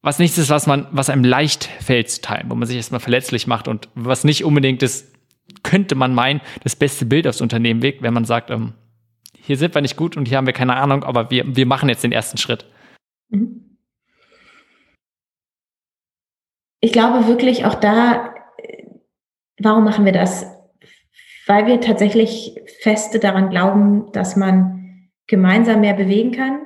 [0.00, 3.00] Was nichts ist, was man, was einem leicht fällt zu teilen, wo man sich erstmal
[3.00, 5.17] verletzlich macht und was nicht unbedingt ist,
[5.62, 8.74] könnte man meinen, das beste Bild aufs Unternehmen wirkt, wenn man sagt, ähm,
[9.40, 11.88] hier sind wir nicht gut und hier haben wir keine Ahnung, aber wir, wir machen
[11.88, 12.66] jetzt den ersten Schritt.
[13.30, 13.68] Mhm.
[16.80, 18.34] ich glaube wirklich auch da,
[19.58, 20.46] warum machen wir das?
[21.46, 26.60] Weil wir tatsächlich feste daran glauben, dass man gemeinsam mehr bewegen kann.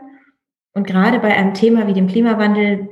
[0.74, 2.88] Und gerade bei einem Thema wie dem Klimawandel,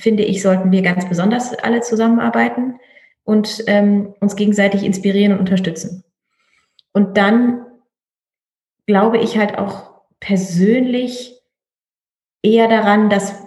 [0.00, 2.78] finde ich, sollten wir ganz besonders alle zusammenarbeiten
[3.24, 6.04] und ähm, uns gegenseitig inspirieren und unterstützen.
[6.92, 7.66] Und dann
[8.86, 11.40] glaube ich halt auch persönlich
[12.42, 13.44] eher daran, dass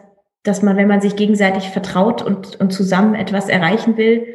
[0.47, 4.25] dass man, wenn man sich gegenseitig vertraut und, und zusammen etwas erreichen will,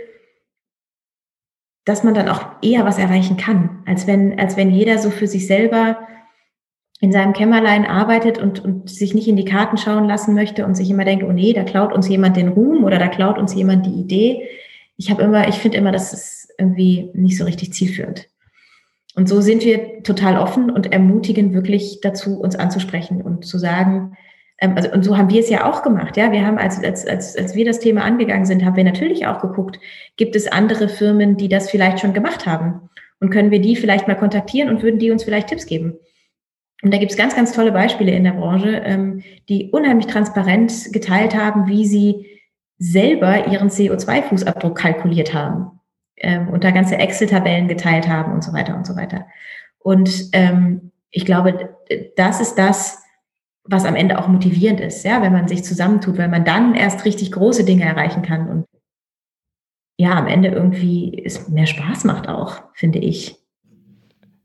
[1.85, 5.27] dass man dann auch eher was erreichen kann, als wenn, als wenn jeder so für
[5.27, 6.07] sich selber
[7.01, 10.77] in seinem Kämmerlein arbeitet und, und sich nicht in die Karten schauen lassen möchte und
[10.77, 13.55] sich immer denkt, oh nee, da klaut uns jemand den Ruhm oder da klaut uns
[13.55, 14.49] jemand die Idee.
[14.97, 18.29] Ich habe immer, ich finde immer, das ist irgendwie nicht so richtig zielführend.
[19.15, 24.17] Und so sind wir total offen und ermutigen wirklich dazu, uns anzusprechen und zu sagen,
[24.59, 26.17] ähm, also, und so haben wir es ja auch gemacht.
[26.17, 29.27] Ja, wir haben, als, als, als, als wir das Thema angegangen sind, haben wir natürlich
[29.27, 29.79] auch geguckt,
[30.17, 32.89] gibt es andere Firmen, die das vielleicht schon gemacht haben?
[33.21, 35.99] Und können wir die vielleicht mal kontaktieren und würden die uns vielleicht Tipps geben?
[36.83, 40.93] Und da gibt es ganz, ganz tolle Beispiele in der Branche, ähm, die unheimlich transparent
[40.93, 42.32] geteilt haben, wie sie
[42.83, 45.79] selber ihren CO2-Fußabdruck kalkuliert haben
[46.17, 49.27] ähm, und da ganze Excel-Tabellen geteilt haben und so weiter und so weiter.
[49.79, 51.77] Und ähm, ich glaube,
[52.17, 53.01] das ist das,
[53.65, 57.05] was am Ende auch motivierend ist, ja, wenn man sich zusammentut, weil man dann erst
[57.05, 58.67] richtig große Dinge erreichen kann und
[59.97, 63.37] ja, am Ende irgendwie es mehr Spaß macht auch, finde ich.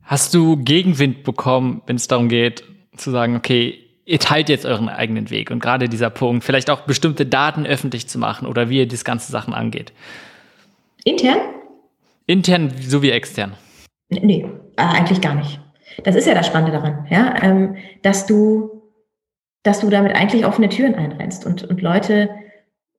[0.03, 2.63] Hast du Gegenwind bekommen, wenn es darum geht,
[2.95, 6.81] zu sagen, okay, ihr teilt jetzt euren eigenen Weg und gerade dieser Punkt, vielleicht auch
[6.81, 9.91] bestimmte Daten öffentlich zu machen oder wie ihr das ganze Sachen angeht?
[11.03, 11.37] Intern?
[12.25, 13.53] Intern sowie extern.
[14.09, 14.45] Nee,
[14.77, 15.59] äh, eigentlich gar nicht.
[16.03, 18.81] Das ist ja das Spannende daran, ja, ähm, dass du,
[19.63, 22.29] dass du damit eigentlich offene Türen einrennst und, und Leute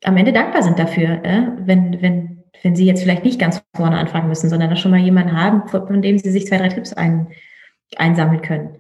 [0.05, 3.97] am Ende dankbar sind dafür, äh, wenn, wenn, wenn sie jetzt vielleicht nicht ganz vorne
[3.97, 6.93] anfangen müssen, sondern da schon mal jemanden haben, von dem sie sich zwei, drei Tipps
[6.93, 7.29] ein,
[7.97, 8.77] einsammeln können.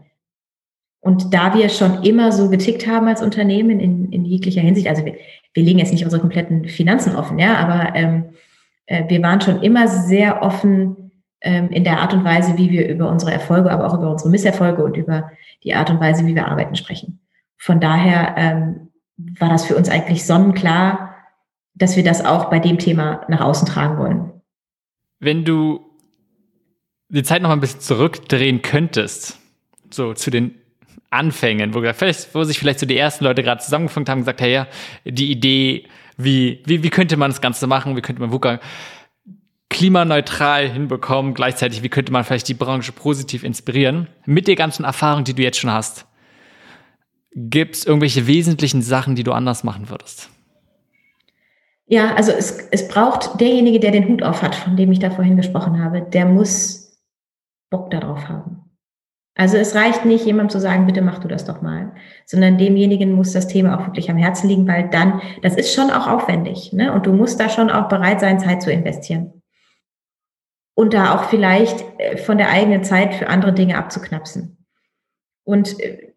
[1.00, 5.04] Und da wir schon immer so getickt haben als Unternehmen in, in jeglicher Hinsicht, also
[5.04, 5.14] wir,
[5.54, 8.24] wir legen jetzt nicht unsere kompletten Finanzen offen, ja, aber ähm,
[8.86, 12.88] äh, wir waren schon immer sehr offen ähm, in der Art und Weise, wie wir
[12.88, 15.30] über unsere Erfolge, aber auch über unsere Misserfolge und über
[15.62, 17.20] die Art und Weise, wie wir arbeiten, sprechen.
[17.56, 18.88] Von daher ähm,
[19.38, 21.14] war das für uns eigentlich sonnenklar,
[21.74, 24.32] dass wir das auch bei dem Thema nach außen tragen wollen.
[25.20, 25.80] Wenn du
[27.08, 29.38] die Zeit noch mal ein bisschen zurückdrehen könntest,
[29.90, 30.57] so zu den
[31.10, 34.66] Anfängen, wo, wo sich vielleicht so die ersten Leute gerade zusammengefunden haben gesagt, hey, ja,
[35.04, 38.60] die Idee, wie, wie, wie könnte man das Ganze machen, wie könnte man VUCA
[39.70, 45.24] klimaneutral hinbekommen, gleichzeitig, wie könnte man vielleicht die Branche positiv inspirieren, mit der ganzen Erfahrung,
[45.24, 46.06] die du jetzt schon hast.
[47.34, 50.30] Gibt es irgendwelche wesentlichen Sachen, die du anders machen würdest?
[51.86, 55.10] Ja, also es, es braucht derjenige, der den Hut auf hat, von dem ich da
[55.10, 56.98] vorhin gesprochen habe, der muss
[57.70, 58.57] Bock darauf haben.
[59.38, 61.92] Also es reicht nicht, jemandem zu sagen, bitte mach du das doch mal,
[62.26, 65.92] sondern demjenigen muss das Thema auch wirklich am Herzen liegen, weil dann, das ist schon
[65.92, 66.92] auch aufwendig, ne?
[66.92, 69.44] Und du musst da schon auch bereit sein, Zeit zu investieren.
[70.74, 74.58] Und da auch vielleicht äh, von der eigenen Zeit für andere Dinge abzuknapsen.
[75.44, 76.14] Und äh,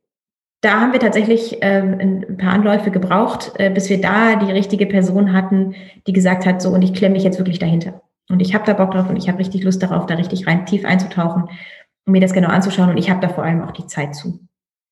[0.61, 4.87] da haben wir tatsächlich ähm, ein paar Anläufe gebraucht, äh, bis wir da die richtige
[4.87, 5.75] Person hatten,
[6.07, 8.01] die gesagt hat, so und ich klemme mich jetzt wirklich dahinter.
[8.29, 10.65] Und ich habe da Bock drauf und ich habe richtig Lust darauf, da richtig rein
[10.65, 11.49] tief einzutauchen
[12.05, 14.39] mir das genau anzuschauen und ich habe da vor allem auch die Zeit zu.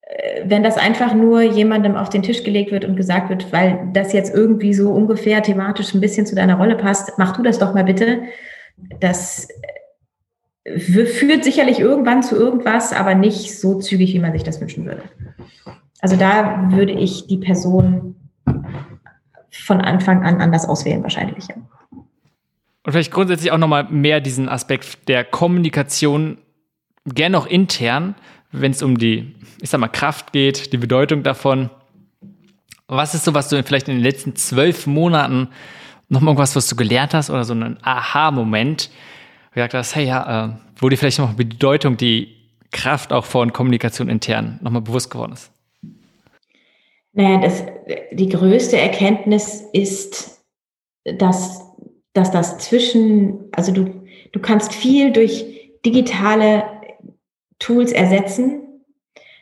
[0.02, 3.90] Äh, wenn das einfach nur jemandem auf den Tisch gelegt wird und gesagt wird, weil
[3.94, 7.60] das jetzt irgendwie so ungefähr thematisch ein bisschen zu deiner Rolle passt, mach du das
[7.60, 8.24] doch mal bitte.
[9.00, 9.48] Das
[10.64, 14.86] äh, führt sicherlich irgendwann zu irgendwas, aber nicht so zügig, wie man sich das wünschen
[14.86, 15.04] würde.
[16.02, 18.16] Also da würde ich die Person
[19.52, 21.46] von Anfang an anders auswählen, wahrscheinlich.
[21.92, 26.38] Und vielleicht grundsätzlich auch nochmal mehr diesen Aspekt der Kommunikation
[27.16, 28.16] gerne auch intern,
[28.52, 31.70] wenn es um die, ich sag mal, Kraft geht, die Bedeutung davon.
[32.88, 35.50] Was ist so, was du vielleicht in den letzten zwölf Monaten
[36.08, 39.96] noch mal irgendwas, was du gelernt hast oder so ein Aha-Moment, wo du gesagt hast,
[39.96, 42.36] hey, ja, äh, wo dir vielleicht noch die Bedeutung, die
[42.72, 45.52] Kraft auch von Kommunikation intern nochmal bewusst geworden ist?
[47.14, 47.64] Naja, das,
[48.12, 50.42] die größte Erkenntnis ist,
[51.04, 51.62] dass,
[52.14, 55.46] dass das zwischen, also du, du kannst viel durch
[55.86, 56.64] digitale
[57.60, 58.62] Tools ersetzen,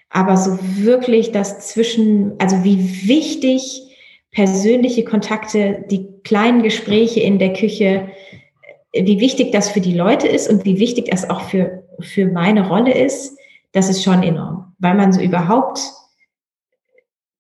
[0.09, 3.83] aber so wirklich das zwischen, also wie wichtig
[4.31, 8.09] persönliche Kontakte, die kleinen Gespräche in der Küche,
[8.93, 12.67] wie wichtig das für die Leute ist und wie wichtig das auch für, für meine
[12.67, 13.37] Rolle ist,
[13.71, 15.79] das ist schon enorm, weil man so überhaupt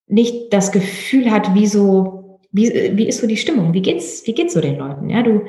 [0.07, 4.33] nicht das Gefühl hat, wie so, wie, wie ist so die Stimmung, wie geht's, wie
[4.33, 5.45] geht's so den Leuten, ja, du,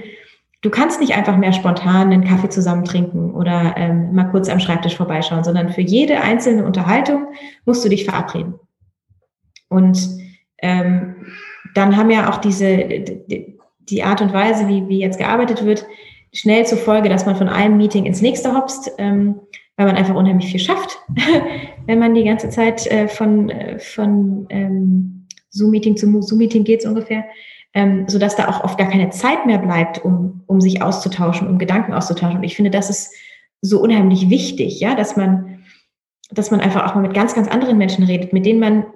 [0.63, 4.61] du kannst nicht einfach mehr spontan einen Kaffee zusammen trinken oder ähm, mal kurz am
[4.61, 7.29] Schreibtisch vorbeischauen, sondern für jede einzelne Unterhaltung
[7.65, 8.55] musst du dich verabreden.
[9.69, 9.99] Und
[10.61, 11.27] ähm,
[11.75, 15.87] dann haben ja auch diese die, die Art und Weise, wie, wie jetzt gearbeitet wird,
[16.33, 19.41] schnell zur Folge, dass man von einem Meeting ins nächste hopst, ähm,
[19.77, 20.99] weil man einfach unheimlich viel schafft,
[21.87, 27.25] wenn man die ganze Zeit äh, von, äh, von ähm, Zoom-Meeting zu Zoom-Meeting geht ungefähr
[27.75, 31.59] ähm, sodass da auch oft gar keine Zeit mehr bleibt, um, um sich auszutauschen, um
[31.59, 32.39] Gedanken auszutauschen.
[32.39, 33.15] Und ich finde, das ist
[33.61, 35.61] so unheimlich wichtig, ja, dass man,
[36.31, 38.87] dass man einfach auch mal mit ganz, ganz anderen Menschen redet, mit denen man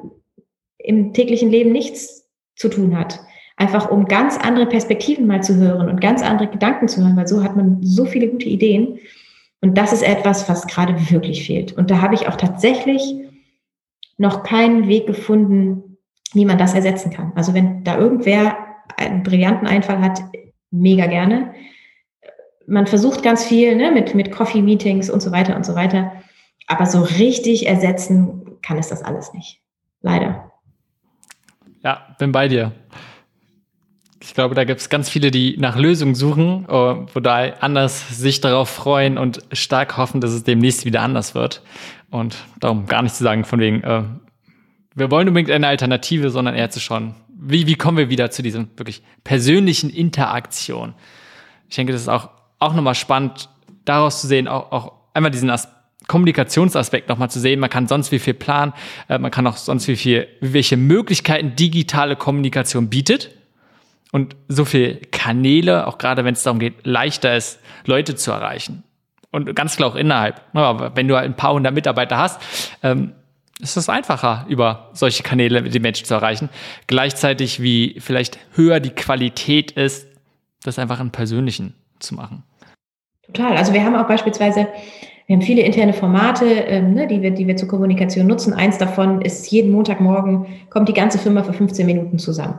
[0.78, 3.20] im täglichen Leben nichts zu tun hat.
[3.56, 7.28] Einfach um ganz andere Perspektiven mal zu hören und ganz andere Gedanken zu hören, weil
[7.28, 8.98] so hat man so viele gute Ideen.
[9.60, 11.72] Und das ist etwas, was gerade wirklich fehlt.
[11.72, 13.14] Und da habe ich auch tatsächlich
[14.16, 15.91] noch keinen Weg gefunden,
[16.34, 17.32] wie man das ersetzen kann.
[17.34, 18.56] Also wenn da irgendwer
[18.96, 20.22] einen brillanten Einfall hat,
[20.70, 21.54] mega gerne.
[22.66, 26.12] Man versucht ganz viel ne, mit, mit Coffee-Meetings und so weiter und so weiter.
[26.66, 29.60] Aber so richtig ersetzen kann es das alles nicht.
[30.00, 30.52] Leider.
[31.82, 32.72] Ja, bin bei dir.
[34.20, 38.20] Ich glaube, da gibt es ganz viele, die nach Lösungen suchen, äh, wo da anders
[38.20, 41.62] sich darauf freuen und stark hoffen, dass es demnächst wieder anders wird.
[42.10, 44.04] Und darum gar nicht zu sagen, von wegen, äh,
[44.94, 48.42] wir wollen unbedingt eine Alternative, sondern eher zu schauen, wie, wie kommen wir wieder zu
[48.42, 50.94] diesem wirklich persönlichen Interaktion.
[51.68, 53.48] Ich denke, das ist auch, auch nochmal spannend,
[53.84, 55.68] daraus zu sehen, auch, auch einmal diesen As
[56.08, 57.60] Kommunikationsaspekt nochmal zu sehen.
[57.60, 58.72] Man kann sonst wie viel planen,
[59.08, 63.30] äh, man kann auch sonst wie viel, welche Möglichkeiten digitale Kommunikation bietet
[64.10, 68.82] und so viele Kanäle, auch gerade wenn es darum geht, leichter ist, Leute zu erreichen.
[69.30, 70.42] Und ganz klar auch innerhalb.
[70.52, 72.40] Aber wenn du halt ein paar hundert Mitarbeiter hast,
[72.82, 73.12] ähm,
[73.62, 76.50] ist es einfacher, über solche Kanäle die Menschen zu erreichen.
[76.88, 80.08] Gleichzeitig, wie vielleicht höher die Qualität ist,
[80.64, 82.42] das einfach im Persönlichen zu machen.
[83.22, 83.56] Total.
[83.56, 84.66] Also wir haben auch beispielsweise,
[85.26, 88.52] wir haben viele interne Formate, ähm, ne, die, wir, die wir zur Kommunikation nutzen.
[88.52, 92.58] Eins davon ist jeden Montagmorgen kommt die ganze Firma für 15 Minuten zusammen.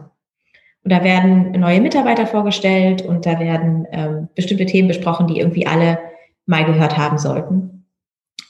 [0.84, 5.68] Und da werden neue Mitarbeiter vorgestellt und da werden ähm, bestimmte Themen besprochen, die irgendwie
[5.68, 6.00] alle
[6.46, 7.83] mal gehört haben sollten.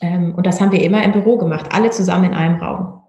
[0.04, 3.02] Ähm, und das haben wir immer im Büro gemacht, alle zusammen in einem Raum.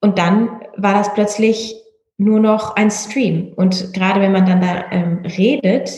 [0.00, 1.74] Und dann war das plötzlich
[2.18, 3.52] nur noch ein Stream.
[3.56, 5.90] Und gerade wenn man dann da ähm, redet,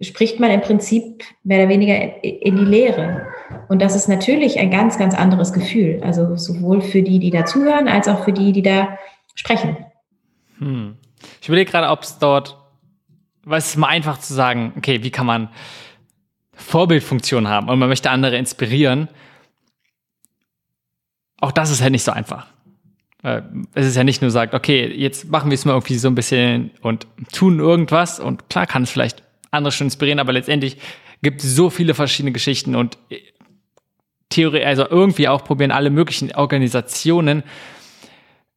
[0.00, 3.26] spricht man im Prinzip mehr oder weniger in die Leere.
[3.68, 6.00] Und das ist natürlich ein ganz, ganz anderes Gefühl.
[6.04, 8.96] Also sowohl für die, die da zuhören, als auch für die, die da
[9.34, 9.76] sprechen.
[10.58, 10.96] Hm.
[11.40, 12.56] Ich überlege gerade, ob es dort,
[13.44, 15.48] weil es ist mal einfach zu sagen, okay, wie kann man
[16.58, 19.08] Vorbildfunktion haben und man möchte andere inspirieren.
[21.40, 22.46] Auch das ist halt nicht so einfach.
[23.74, 26.14] Es ist ja nicht nur sagt, okay, jetzt machen wir es mal irgendwie so ein
[26.14, 30.78] bisschen und tun irgendwas und klar kann es vielleicht andere schon inspirieren, aber letztendlich
[31.22, 32.98] gibt es so viele verschiedene Geschichten und
[34.28, 37.42] Theorie, also irgendwie auch probieren alle möglichen Organisationen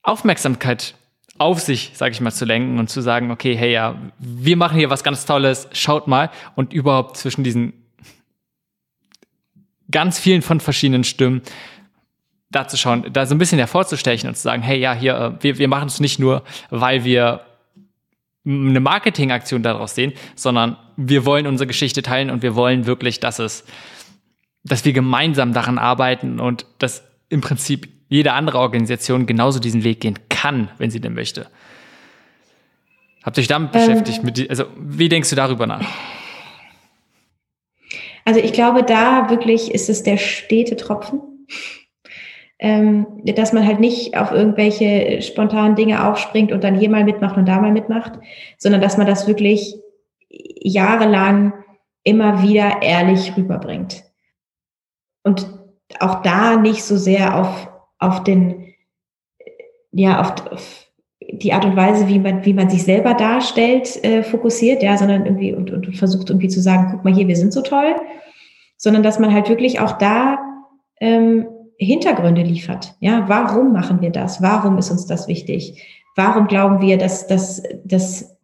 [0.04, 0.96] Aufmerksamkeit
[1.38, 4.78] auf sich, sage ich mal, zu lenken und zu sagen, okay, hey, ja, wir machen
[4.78, 7.81] hier was ganz Tolles, schaut mal und überhaupt zwischen diesen
[9.92, 11.42] ganz vielen von verschiedenen Stimmen
[12.50, 15.44] da zu schauen, da so ein bisschen hervorzustechen und zu sagen, hey, ja, hier, äh,
[15.44, 17.42] wir, wir machen es nicht nur, weil wir
[18.46, 23.40] eine Marketingaktion daraus sehen, sondern wir wollen unsere Geschichte teilen und wir wollen wirklich, dass
[23.40, 23.64] es,
[24.64, 30.02] dass wir gemeinsam daran arbeiten und dass im Prinzip jede andere Organisation genauso diesen Weg
[30.02, 31.48] gehen kann, wenn sie denn möchte.
[33.24, 34.24] Habt ihr euch damit ähm, beschäftigt?
[34.24, 35.86] Mit, also, wie denkst du darüber nach?
[38.26, 41.22] Also, ich glaube, da wirklich ist es der stete Tropfen.
[42.64, 47.36] Ähm, dass man halt nicht auf irgendwelche spontanen Dinge aufspringt und dann hier mal mitmacht
[47.36, 48.20] und da mal mitmacht,
[48.60, 49.78] sondern dass man das wirklich
[50.30, 51.54] jahrelang
[52.04, 54.04] immer wieder ehrlich rüberbringt.
[55.24, 55.48] Und
[56.00, 58.74] auch da nicht so sehr auf auf den,
[59.92, 60.91] ja, auf, auf
[61.34, 65.26] die Art und Weise, wie man, wie man sich selber darstellt, äh, fokussiert, ja, sondern
[65.26, 67.96] irgendwie und, und versucht irgendwie zu sagen, guck mal hier, wir sind so toll,
[68.78, 70.40] sondern dass man halt wirklich auch da
[71.00, 72.96] ähm, Hintergründe liefert.
[73.00, 74.42] Ja, warum machen wir das?
[74.42, 75.84] Warum ist uns das wichtig?
[76.16, 78.38] Warum glauben wir, dass, dass, dass,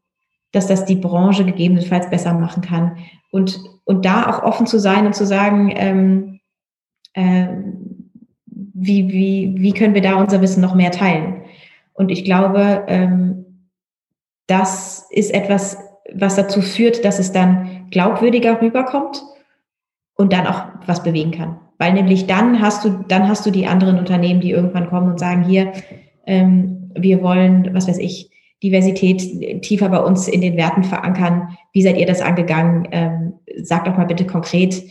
[0.52, 2.98] dass das die Branche gegebenenfalls besser machen kann?
[3.32, 6.40] Und, und da auch offen zu sein und zu sagen, ähm,
[7.14, 8.12] ähm,
[8.46, 11.44] wie, wie, wie können wir da unser Wissen noch mehr teilen?
[11.98, 13.70] Und ich glaube, ähm,
[14.46, 15.78] das ist etwas,
[16.14, 19.24] was dazu führt, dass es dann glaubwürdiger rüberkommt
[20.16, 21.60] und dann auch was bewegen kann.
[21.80, 25.20] Weil nämlich dann hast du, dann hast du die anderen Unternehmen, die irgendwann kommen und
[25.20, 25.74] sagen, hier,
[26.26, 28.32] ähm, wir wollen, was weiß ich,
[28.64, 31.58] Diversität tiefer bei uns in den Werten verankern.
[31.74, 32.88] Wie seid ihr das angegangen?
[32.92, 34.84] Ähm, sagt doch mal bitte konkret,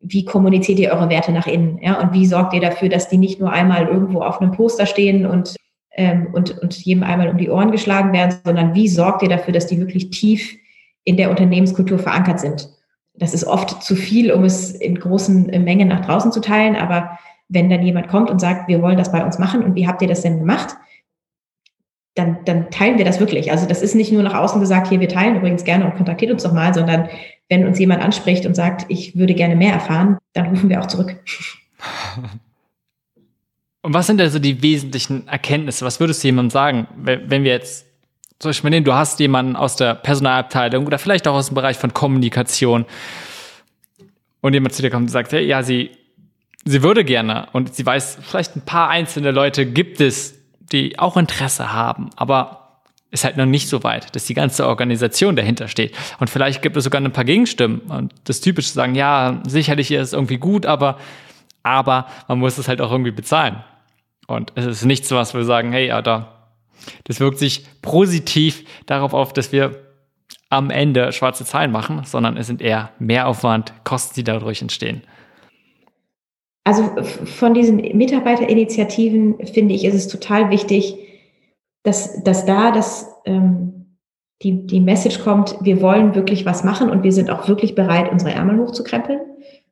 [0.00, 1.78] wie kommuniziert ihr eure Werte nach innen?
[1.82, 2.00] Ja?
[2.00, 5.26] Und wie sorgt ihr dafür, dass die nicht nur einmal irgendwo auf einem Poster stehen
[5.26, 5.56] und,
[5.94, 9.52] ähm, und, und jedem einmal um die Ohren geschlagen werden, sondern wie sorgt ihr dafür,
[9.52, 10.56] dass die wirklich tief
[11.04, 12.68] in der Unternehmenskultur verankert sind?
[13.14, 17.18] Das ist oft zu viel, um es in großen Mengen nach draußen zu teilen, aber
[17.48, 20.00] wenn dann jemand kommt und sagt, wir wollen das bei uns machen und wie habt
[20.00, 20.74] ihr das denn gemacht?
[22.14, 23.50] Dann, dann teilen wir das wirklich.
[23.50, 26.32] Also das ist nicht nur nach außen gesagt, hier, wir teilen übrigens gerne und kontaktiert
[26.32, 27.08] uns doch mal, sondern
[27.48, 30.86] wenn uns jemand anspricht und sagt, ich würde gerne mehr erfahren, dann rufen wir auch
[30.86, 31.16] zurück.
[33.82, 35.84] Und was sind also die wesentlichen Erkenntnisse?
[35.84, 37.84] Was würdest du jemandem sagen, wenn wir jetzt
[38.38, 41.76] zum Beispiel nehmen, du hast jemanden aus der Personalabteilung oder vielleicht auch aus dem Bereich
[41.76, 42.86] von Kommunikation
[44.40, 45.90] und jemand zu dir kommt und sagt, hey, ja, sie,
[46.64, 51.16] sie würde gerne und sie weiß, vielleicht ein paar einzelne Leute gibt es, die auch
[51.16, 52.80] Interesse haben, aber
[53.12, 55.94] ist halt noch nicht so weit, dass die ganze Organisation dahinter steht.
[56.18, 60.00] Und vielleicht gibt es sogar ein paar Gegenstimmen und das typische sagen, ja, sicherlich ist
[60.00, 60.98] es irgendwie gut, aber,
[61.62, 63.62] aber man muss es halt auch irgendwie bezahlen.
[64.32, 66.50] Und es ist nichts, was wir sagen, hey, ja, da,
[67.04, 69.76] das wirkt sich positiv darauf auf, dass wir
[70.50, 75.02] am Ende schwarze Zahlen machen, sondern es sind eher Mehraufwand, Kosten, die dadurch entstehen.
[76.64, 80.96] Also von diesen Mitarbeiterinitiativen finde ich, ist es total wichtig,
[81.82, 83.96] dass, dass da das, ähm,
[84.42, 88.12] die, die Message kommt, wir wollen wirklich was machen und wir sind auch wirklich bereit,
[88.12, 89.20] unsere Ärmel hochzukrempeln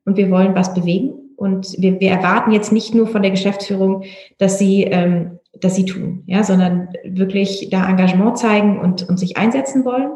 [0.05, 1.20] und wir wollen was bewegen.
[1.41, 4.05] Und wir, wir erwarten jetzt nicht nur von der Geschäftsführung,
[4.37, 9.39] dass sie, ähm, dass sie tun, ja, sondern wirklich da Engagement zeigen und, und sich
[9.39, 10.11] einsetzen wollen.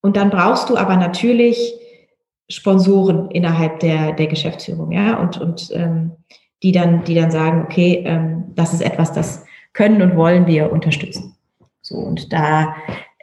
[0.00, 1.74] Und dann brauchst du aber natürlich
[2.48, 6.12] Sponsoren innerhalb der, der Geschäftsführung, ja, und, und ähm,
[6.62, 10.72] die dann, die dann sagen, okay, ähm, das ist etwas, das können und wollen wir
[10.72, 11.36] unterstützen.
[11.82, 12.74] So, und da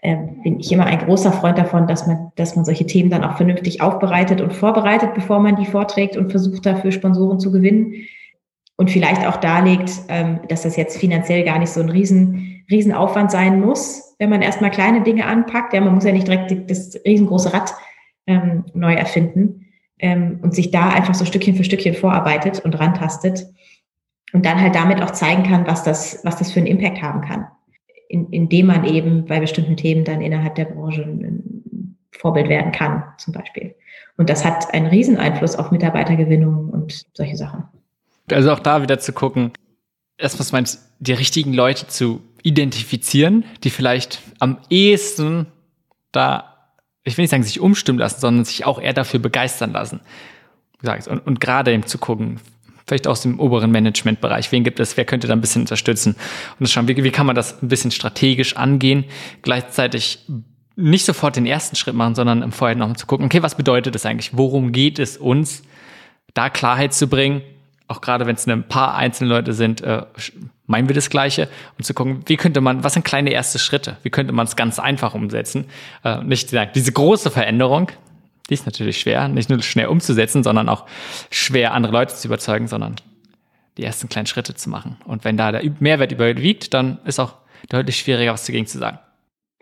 [0.04, 3.38] bin ich immer ein großer Freund davon, dass man, dass man solche Themen dann auch
[3.38, 7.94] vernünftig aufbereitet und vorbereitet, bevor man die vorträgt und versucht dafür Sponsoren zu gewinnen.
[8.76, 12.92] Und vielleicht auch darlegt, ähm, dass das jetzt finanziell gar nicht so ein riesen, riesen
[12.92, 15.74] Aufwand sein muss, wenn man erstmal kleine Dinge anpackt.
[15.74, 17.74] Ja, man muss ja nicht direkt das riesengroße Rad
[18.28, 19.68] ähm, neu erfinden
[20.00, 23.46] ähm, und sich da einfach so Stückchen für Stückchen vorarbeitet und rantastet
[24.34, 27.22] und dann halt damit auch zeigen kann, was das, was das für einen Impact haben
[27.22, 27.48] kann,
[28.14, 33.04] in, indem man eben bei bestimmten Themen dann innerhalb der Branche ein Vorbild werden kann,
[33.18, 33.74] zum Beispiel.
[34.18, 37.64] Und das hat einen riesen Einfluss auf Mitarbeitergewinnung und solche Sachen.
[38.32, 39.52] Also auch da wieder zu gucken,
[40.20, 45.48] erstmal meinst die richtigen Leute zu identifizieren, die vielleicht am ehesten
[46.12, 46.70] da,
[47.04, 50.02] ich will nicht sagen, sich umstimmen lassen, sondern sich auch eher dafür begeistern lassen.
[50.84, 52.40] Und, und gerade eben zu gucken,
[52.86, 54.52] vielleicht aus dem oberen Managementbereich.
[54.52, 54.98] Wen gibt es?
[54.98, 56.16] Wer könnte da ein bisschen unterstützen?
[56.60, 59.06] Und schauen, wie, wie kann man das ein bisschen strategisch angehen?
[59.42, 60.20] Gleichzeitig
[60.76, 63.56] nicht sofort den ersten Schritt machen, sondern im Vorher noch mal zu gucken, okay, was
[63.56, 64.36] bedeutet das eigentlich?
[64.36, 65.64] Worum geht es uns?
[66.34, 67.42] Da Klarheit zu bringen,
[67.88, 70.04] auch gerade wenn es ein paar einzelne Leute sind, äh,
[70.66, 73.98] meinen wir das Gleiche und zu gucken, wie könnte man, was sind kleine erste Schritte?
[74.02, 75.66] Wie könnte man es ganz einfach umsetzen?
[76.04, 77.92] Äh, nicht diese große Veränderung,
[78.50, 80.86] die ist natürlich schwer, nicht nur schnell umzusetzen, sondern auch
[81.30, 82.96] schwer, andere Leute zu überzeugen, sondern
[83.78, 84.98] die ersten kleinen Schritte zu machen.
[85.06, 87.36] Und wenn da der Mehrwert überwiegt, dann ist auch
[87.70, 89.00] deutlich schwieriger, was dagegen zu sagen.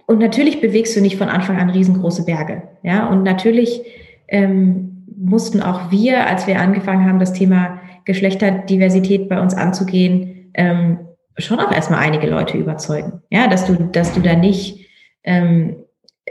[0.07, 2.63] Und natürlich bewegst du nicht von Anfang an riesengroße Berge.
[2.84, 3.82] Ja, und natürlich
[4.27, 10.99] ähm, mussten auch wir, als wir angefangen haben, das Thema Geschlechterdiversität bei uns anzugehen, ähm,
[11.38, 13.21] schon auch erstmal einige Leute überzeugen.
[13.29, 14.86] Ja, dass du, dass du da nicht
[15.23, 15.80] ähm, äh,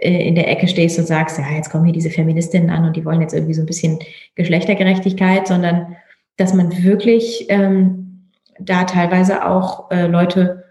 [0.00, 3.04] in der Ecke stehst und sagst, ja, jetzt kommen hier diese Feministinnen an und die
[3.04, 3.98] wollen jetzt irgendwie so ein bisschen
[4.34, 5.96] Geschlechtergerechtigkeit, sondern
[6.36, 10.64] dass man wirklich ähm, da teilweise auch äh, Leute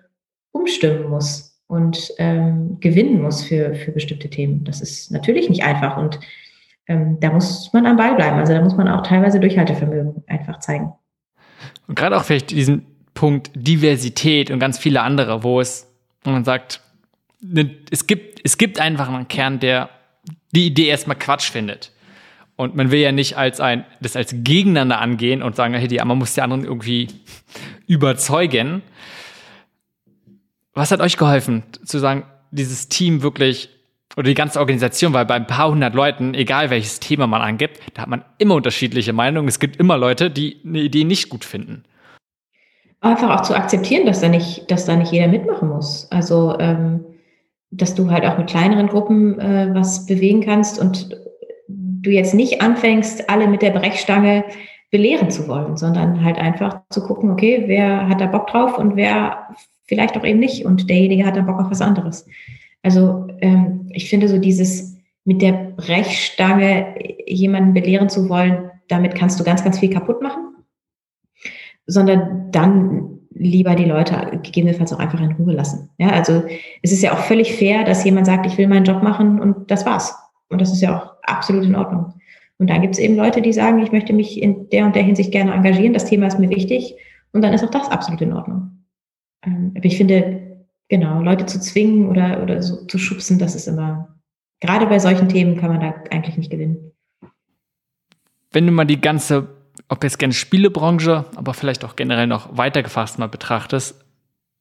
[0.51, 4.63] umstimmen muss und ähm, gewinnen muss für, für bestimmte Themen.
[4.63, 6.19] Das ist natürlich nicht einfach und
[6.88, 8.38] ähm, da muss man am Ball bleiben.
[8.38, 10.91] Also da muss man auch teilweise Durchhaltevermögen einfach zeigen.
[11.88, 15.88] Und gerade auch vielleicht diesen Punkt Diversität und ganz viele andere, wo es,
[16.23, 16.82] wo man sagt,
[17.41, 19.89] Ne, es gibt, es gibt einfach einen Kern, der
[20.53, 21.91] die Idee erstmal Quatsch findet.
[22.55, 25.97] Und man will ja nicht als ein, das als gegeneinander angehen und sagen, hey, die,
[25.97, 27.07] man muss die anderen irgendwie
[27.87, 28.81] überzeugen.
[30.73, 33.69] Was hat euch geholfen, zu sagen, dieses Team wirklich
[34.17, 37.79] oder die ganze Organisation, weil bei ein paar hundert Leuten, egal welches Thema man angibt,
[37.93, 39.47] da hat man immer unterschiedliche Meinungen.
[39.47, 41.83] Es gibt immer Leute, die eine Idee nicht gut finden.
[43.01, 46.11] Einfach auch zu akzeptieren, dass da nicht, dass da nicht jeder mitmachen muss.
[46.11, 47.05] Also ähm,
[47.72, 51.15] dass du halt auch mit kleineren Gruppen äh, was bewegen kannst und
[51.67, 54.45] du jetzt nicht anfängst, alle mit der Brechstange
[54.91, 58.95] belehren zu wollen, sondern halt einfach zu gucken, okay, wer hat da Bock drauf und
[58.95, 59.49] wer
[59.86, 62.26] vielleicht auch eben nicht und derjenige hat da Bock auf was anderes.
[62.82, 66.95] Also ähm, ich finde so dieses mit der Brechstange
[67.28, 70.55] jemanden belehren zu wollen, damit kannst du ganz, ganz viel kaputt machen,
[71.86, 75.89] sondern dann lieber die Leute gegebenenfalls auch einfach in Ruhe lassen.
[75.97, 76.43] Ja, also
[76.83, 79.71] es ist ja auch völlig fair, dass jemand sagt, ich will meinen Job machen und
[79.71, 80.13] das war's.
[80.49, 82.13] Und das ist ja auch absolut in Ordnung.
[82.57, 85.03] Und dann gibt es eben Leute, die sagen, ich möchte mich in der und der
[85.03, 86.95] Hinsicht gerne engagieren, das Thema ist mir wichtig
[87.31, 88.83] und dann ist auch das absolut in Ordnung.
[89.45, 93.67] Ähm, aber ich finde, genau, Leute zu zwingen oder, oder so zu schubsen, das ist
[93.67, 94.19] immer,
[94.59, 96.91] gerade bei solchen Themen kann man da eigentlich nicht gewinnen.
[98.51, 99.59] Wenn du mal die ganze
[99.89, 104.05] ob jetzt gerne Spielebranche, aber vielleicht auch generell noch weitergefasst mal betrachtest,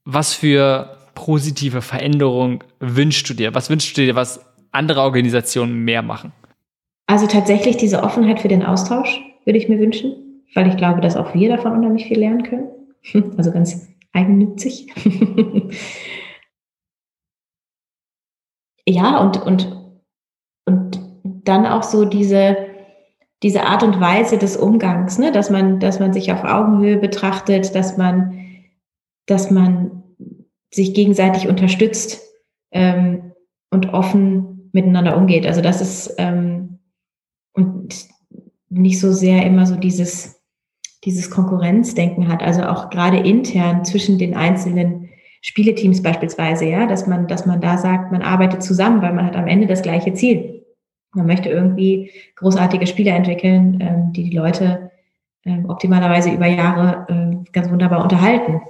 [0.04, 3.54] was für positive Veränderung wünschst du dir?
[3.54, 4.40] Was wünschst du dir, was
[4.72, 6.32] andere Organisationen mehr machen?
[7.06, 11.16] Also tatsächlich diese Offenheit für den Austausch würde ich mir wünschen, weil ich glaube, dass
[11.16, 12.68] auch wir davon unheimlich viel lernen können.
[13.38, 14.92] Also ganz eigennützig.
[18.86, 19.76] ja, und, und,
[20.66, 22.67] und dann auch so diese,
[23.42, 25.30] diese Art und Weise des Umgangs, ne?
[25.30, 28.46] dass man, dass man sich auf Augenhöhe betrachtet, dass man,
[29.26, 30.02] dass man
[30.72, 32.20] sich gegenseitig unterstützt
[32.72, 33.32] ähm,
[33.70, 35.46] und offen miteinander umgeht.
[35.46, 36.78] Also das ist ähm,
[37.54, 38.08] und
[38.68, 40.42] nicht so sehr immer so dieses,
[41.04, 42.42] dieses Konkurrenzdenken hat.
[42.42, 45.08] Also auch gerade intern zwischen den einzelnen
[45.40, 49.36] Spieleteams beispielsweise, ja, dass man, dass man da sagt, man arbeitet zusammen, weil man hat
[49.36, 50.57] am Ende das gleiche Ziel.
[51.12, 54.90] Man möchte irgendwie großartige Spiele entwickeln, ähm, die die Leute
[55.44, 58.60] ähm, optimalerweise über Jahre äh, ganz wunderbar unterhalten.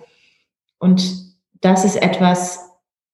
[0.78, 2.70] Und das ist etwas,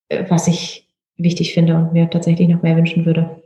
[0.09, 3.43] äh, was ich wichtig finde und mir tatsächlich noch mehr wünschen würde.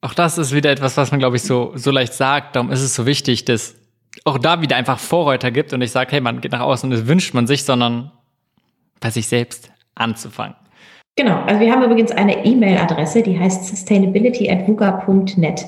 [0.00, 2.56] Auch das ist wieder etwas, was man, glaube ich, so, so leicht sagt.
[2.56, 3.76] Darum ist es so wichtig, dass
[4.24, 6.98] auch da wieder einfach Vorreiter gibt und ich sage, hey, man geht nach außen und
[6.98, 8.12] das wünscht man sich, sondern
[9.00, 10.56] bei sich selbst anzufangen.
[11.16, 15.66] Genau, also wir haben übrigens eine E-Mail-Adresse, die heißt sustainability.vuga.net.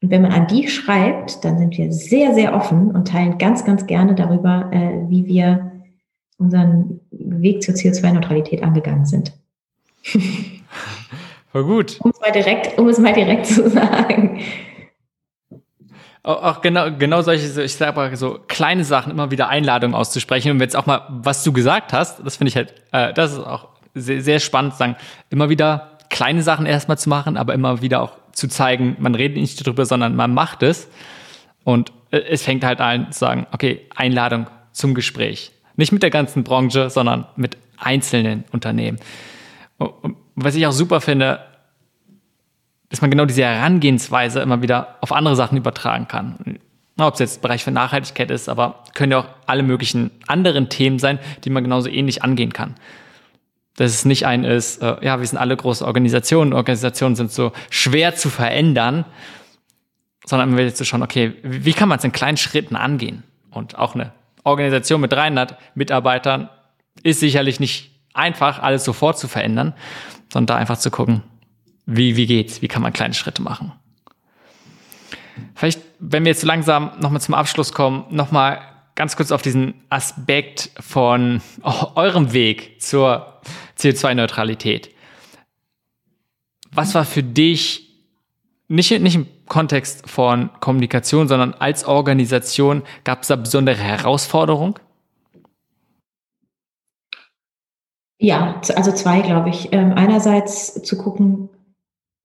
[0.00, 3.64] Und wenn man an die schreibt, dann sind wir sehr, sehr offen und teilen ganz,
[3.64, 5.72] ganz gerne darüber, äh, wie wir
[6.38, 9.32] unseren Weg zur CO2-Neutralität angegangen sind.
[11.52, 11.98] Voll gut.
[12.00, 14.40] Um es mal direkt, um es mal direkt zu sagen.
[16.22, 20.52] Auch, genau, genau solche, ich sage mal so kleine Sachen, immer wieder Einladungen auszusprechen.
[20.52, 23.38] Und jetzt auch mal, was du gesagt hast, das finde ich halt, äh, das ist
[23.38, 23.68] auch
[24.00, 24.96] sehr, sehr spannend, sagen,
[25.30, 29.36] immer wieder kleine Sachen erstmal zu machen, aber immer wieder auch zu zeigen, man redet
[29.36, 30.88] nicht darüber, sondern man macht es.
[31.64, 35.52] Und äh, es fängt halt an zu sagen, okay, Einladung zum Gespräch.
[35.76, 38.98] Nicht mit der ganzen Branche, sondern mit einzelnen Unternehmen.
[39.78, 41.40] Und was ich auch super finde,
[42.90, 46.58] dass man genau diese Herangehensweise immer wieder auf andere Sachen übertragen kann.
[46.96, 50.98] Ob es jetzt Bereich für Nachhaltigkeit ist, aber können ja auch alle möglichen anderen Themen
[50.98, 52.74] sein, die man genauso ähnlich angehen kann.
[53.78, 57.52] Dass es nicht ein ist, äh, ja, wir sind alle große Organisationen, Organisationen sind so
[57.70, 59.04] schwer zu verändern,
[60.26, 63.22] sondern man will jetzt so schauen, okay, wie kann man es in kleinen Schritten angehen?
[63.52, 64.12] Und auch eine
[64.42, 66.48] Organisation mit 300 Mitarbeitern
[67.04, 69.74] ist sicherlich nicht einfach, alles sofort zu verändern,
[70.32, 71.22] sondern da einfach zu gucken,
[71.86, 73.70] wie, wie geht's, wie kann man kleine Schritte machen.
[75.54, 78.60] Vielleicht, wenn wir jetzt so langsam nochmal zum Abschluss kommen, nochmal
[78.96, 81.40] ganz kurz auf diesen Aspekt von
[81.94, 83.40] eurem Weg zur
[83.78, 84.90] CO2-Neutralität.
[86.70, 87.88] Was war für dich,
[88.68, 94.74] nicht, nicht im Kontext von Kommunikation, sondern als Organisation, gab es da besondere Herausforderungen?
[98.18, 99.72] Ja, also zwei, glaube ich.
[99.72, 101.48] Ähm, einerseits zu gucken,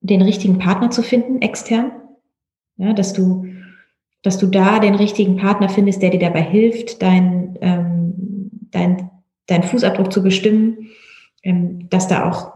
[0.01, 1.91] den richtigen Partner zu finden, extern.
[2.77, 3.45] Ja, dass du,
[4.23, 8.13] dass du da den richtigen Partner findest, der dir dabei hilft, dein, ähm,
[8.71, 9.11] dein,
[9.45, 10.89] dein Fußabdruck zu bestimmen,
[11.43, 12.53] dass da auch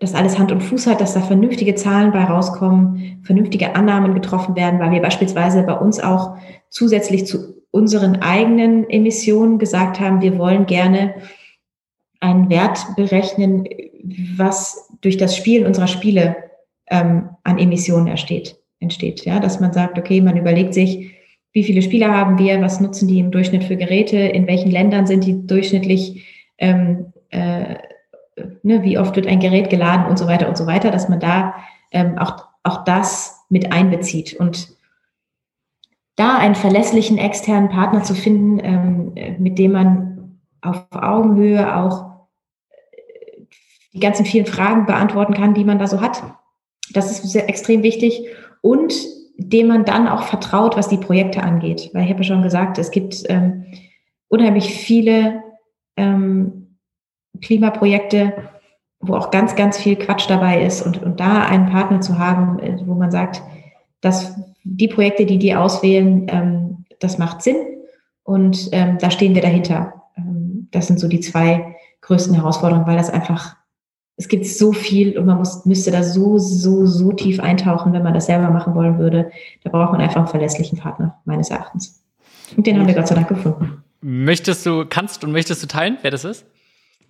[0.00, 4.56] dass alles Hand und Fuß hat, dass da vernünftige Zahlen bei rauskommen, vernünftige Annahmen getroffen
[4.56, 6.38] werden, weil wir beispielsweise bei uns auch
[6.70, 11.14] zusätzlich zu unseren eigenen Emissionen gesagt haben, wir wollen gerne
[12.18, 13.68] einen Wert berechnen,
[14.36, 16.36] was durch das Spielen unserer Spiele
[16.88, 18.56] ähm, an Emissionen entsteht.
[18.80, 19.24] entsteht.
[19.26, 21.12] Ja, dass man sagt, okay, man überlegt sich,
[21.52, 25.06] wie viele Spieler haben wir, was nutzen die im Durchschnitt für Geräte, in welchen Ländern
[25.06, 26.24] sind die durchschnittlich,
[26.58, 27.76] ähm, äh,
[28.62, 31.20] ne, wie oft wird ein Gerät geladen und so weiter und so weiter, dass man
[31.20, 31.54] da
[31.90, 34.34] ähm, auch, auch das mit einbezieht.
[34.34, 34.68] Und
[36.16, 42.10] da einen verlässlichen externen Partner zu finden, ähm, mit dem man auf Augenhöhe auch
[43.92, 46.22] die ganzen vielen Fragen beantworten kann, die man da so hat.
[46.92, 48.26] Das ist sehr, extrem wichtig.
[48.60, 48.94] Und
[49.36, 51.90] dem man dann auch vertraut, was die Projekte angeht.
[51.94, 53.64] Weil ich habe ja schon gesagt, es gibt ähm,
[54.28, 55.42] unheimlich viele
[55.96, 56.59] ähm,
[57.40, 58.32] Klimaprojekte,
[59.00, 60.82] wo auch ganz, ganz viel Quatsch dabei ist.
[60.82, 63.42] Und, und da einen Partner zu haben, äh, wo man sagt,
[64.00, 67.56] dass die Projekte, die die auswählen, ähm, das macht Sinn.
[68.22, 70.02] Und ähm, da stehen wir dahinter.
[70.16, 73.56] Ähm, das sind so die zwei größten Herausforderungen, weil das einfach
[74.20, 78.02] es gibt so viel und man muss, müsste da so, so, so tief eintauchen, wenn
[78.02, 79.30] man das selber machen wollen würde.
[79.64, 82.02] Da braucht man einfach einen verlässlichen Partner, meines Erachtens.
[82.54, 83.82] Und den haben wir Gott sei Dank gefunden.
[84.02, 86.44] Möchtest du, kannst und möchtest du teilen, wer das ist?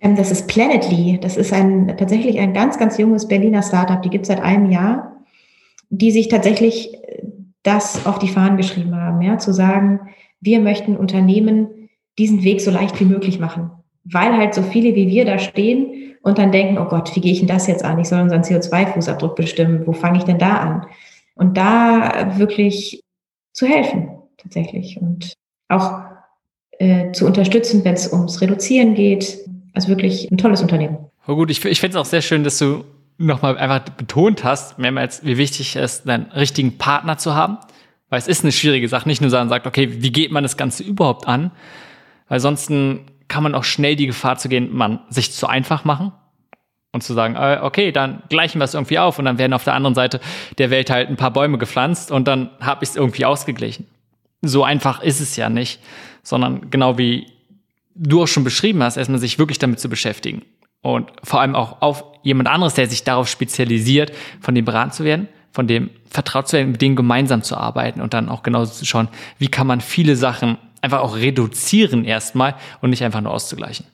[0.01, 1.19] Ähm, das ist Planetly.
[1.21, 4.01] Das ist ein, tatsächlich ein ganz, ganz junges Berliner Startup.
[4.01, 5.23] Die gibt es seit einem Jahr,
[5.89, 6.97] die sich tatsächlich
[7.63, 9.99] das auf die Fahnen geschrieben haben, ja, zu sagen,
[10.39, 13.71] wir möchten Unternehmen diesen Weg so leicht wie möglich machen.
[14.03, 17.31] Weil halt so viele wie wir da stehen und dann denken, oh Gott, wie gehe
[17.31, 17.99] ich denn das jetzt an?
[17.99, 19.85] Ich soll unseren CO2-Fußabdruck bestimmen.
[19.85, 20.85] Wo fange ich denn da an?
[21.35, 23.03] Und da wirklich
[23.53, 24.99] zu helfen, tatsächlich.
[24.99, 25.33] Und
[25.69, 26.01] auch
[26.79, 29.39] äh, zu unterstützen, wenn es ums Reduzieren geht.
[29.73, 30.97] Also wirklich ein tolles Unternehmen.
[31.27, 32.83] Oh gut, ich, ich finde es auch sehr schön, dass du
[33.17, 37.57] nochmal einfach betont hast, mehrmals, wie wichtig es ist, einen richtigen Partner zu haben.
[38.09, 40.57] Weil es ist eine schwierige Sache, nicht nur sagen, sagt, okay, wie geht man das
[40.57, 41.51] Ganze überhaupt an?
[42.27, 42.69] Weil sonst
[43.27, 46.11] kann man auch schnell die Gefahr zu gehen, man sich zu einfach machen
[46.91, 49.63] und zu sagen, äh, okay, dann gleichen wir es irgendwie auf und dann werden auf
[49.63, 50.19] der anderen Seite
[50.57, 53.87] der Welt halt ein paar Bäume gepflanzt und dann habe ich es irgendwie ausgeglichen.
[54.41, 55.79] So einfach ist es ja nicht,
[56.23, 57.27] sondern genau wie
[57.95, 60.43] du auch schon beschrieben hast, erstmal sich wirklich damit zu beschäftigen
[60.81, 65.03] und vor allem auch auf jemand anderes, der sich darauf spezialisiert, von dem beraten zu
[65.03, 68.73] werden, von dem vertraut zu werden, mit denen gemeinsam zu arbeiten und dann auch genauso
[68.73, 73.31] zu schauen, wie kann man viele Sachen einfach auch reduzieren erstmal und nicht einfach nur
[73.31, 73.85] auszugleichen.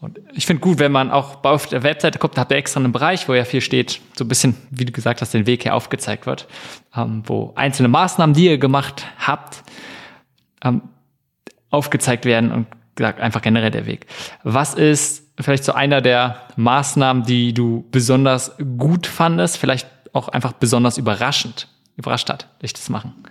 [0.00, 2.90] Und ich finde gut, wenn man auch auf der Webseite guckt, habt ihr extra einen
[2.90, 5.74] Bereich, wo ja viel steht, so ein bisschen, wie du gesagt hast, den Weg hier
[5.74, 6.48] aufgezeigt wird,
[6.96, 9.62] ähm, wo einzelne Maßnahmen, die ihr gemacht habt,
[10.64, 10.80] ähm,
[11.70, 12.66] aufgezeigt werden und
[12.96, 14.06] gesagt, einfach generell der Weg.
[14.42, 20.52] Was ist vielleicht so einer der Maßnahmen, die du besonders gut fandest, vielleicht auch einfach
[20.52, 23.24] besonders überraschend, überrascht hat, dich das machen?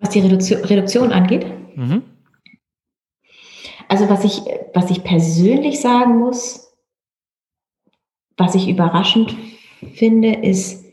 [0.00, 1.46] Was die Reduktion, Reduktion angeht?
[1.76, 2.02] Mhm.
[3.88, 4.40] Also was ich,
[4.72, 6.72] was ich persönlich sagen muss,
[8.36, 9.36] was ich überraschend
[9.94, 10.84] finde, ist,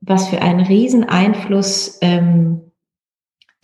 [0.00, 2.72] was für einen riesen Einfluss ähm,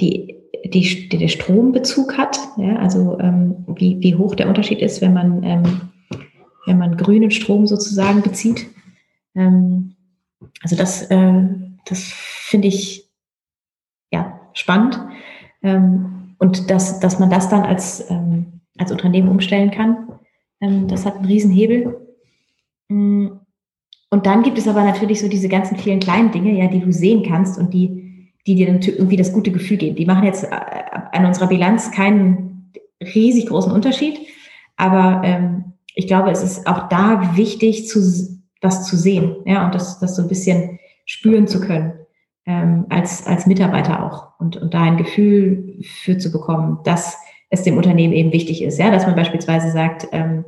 [0.01, 2.39] die, die, der Strombezug hat.
[2.57, 5.81] Ja, also ähm, wie, wie hoch der Unterschied ist, wenn man, ähm,
[6.67, 8.67] wenn man grünen Strom sozusagen bezieht.
[9.35, 9.97] Ähm,
[10.63, 11.45] also das, äh,
[11.87, 13.11] das finde ich
[14.13, 15.01] ja spannend.
[15.63, 20.09] Ähm, und dass, dass man das dann als, ähm, als Unternehmen umstellen kann,
[20.61, 22.01] ähm, das hat einen Riesenhebel.
[22.89, 23.29] Mm,
[24.11, 26.93] und dann gibt es aber natürlich so diese ganzen vielen kleinen Dinge, ja, die du
[26.93, 28.02] sehen kannst und die,
[28.47, 29.97] die dir irgendwie das gute Gefühl geben.
[29.97, 30.49] Die machen jetzt äh,
[31.12, 34.18] an unserer Bilanz keinen riesig großen Unterschied,
[34.76, 35.64] aber ähm,
[35.95, 38.01] ich glaube, es ist auch da wichtig, zu,
[38.61, 41.93] das zu sehen, ja, und das, das so ein bisschen spüren zu können,
[42.47, 47.18] ähm, als, als Mitarbeiter auch und, und da ein Gefühl für zu bekommen, dass
[47.51, 50.45] es dem Unternehmen eben wichtig ist, ja, dass man beispielsweise sagt, ähm,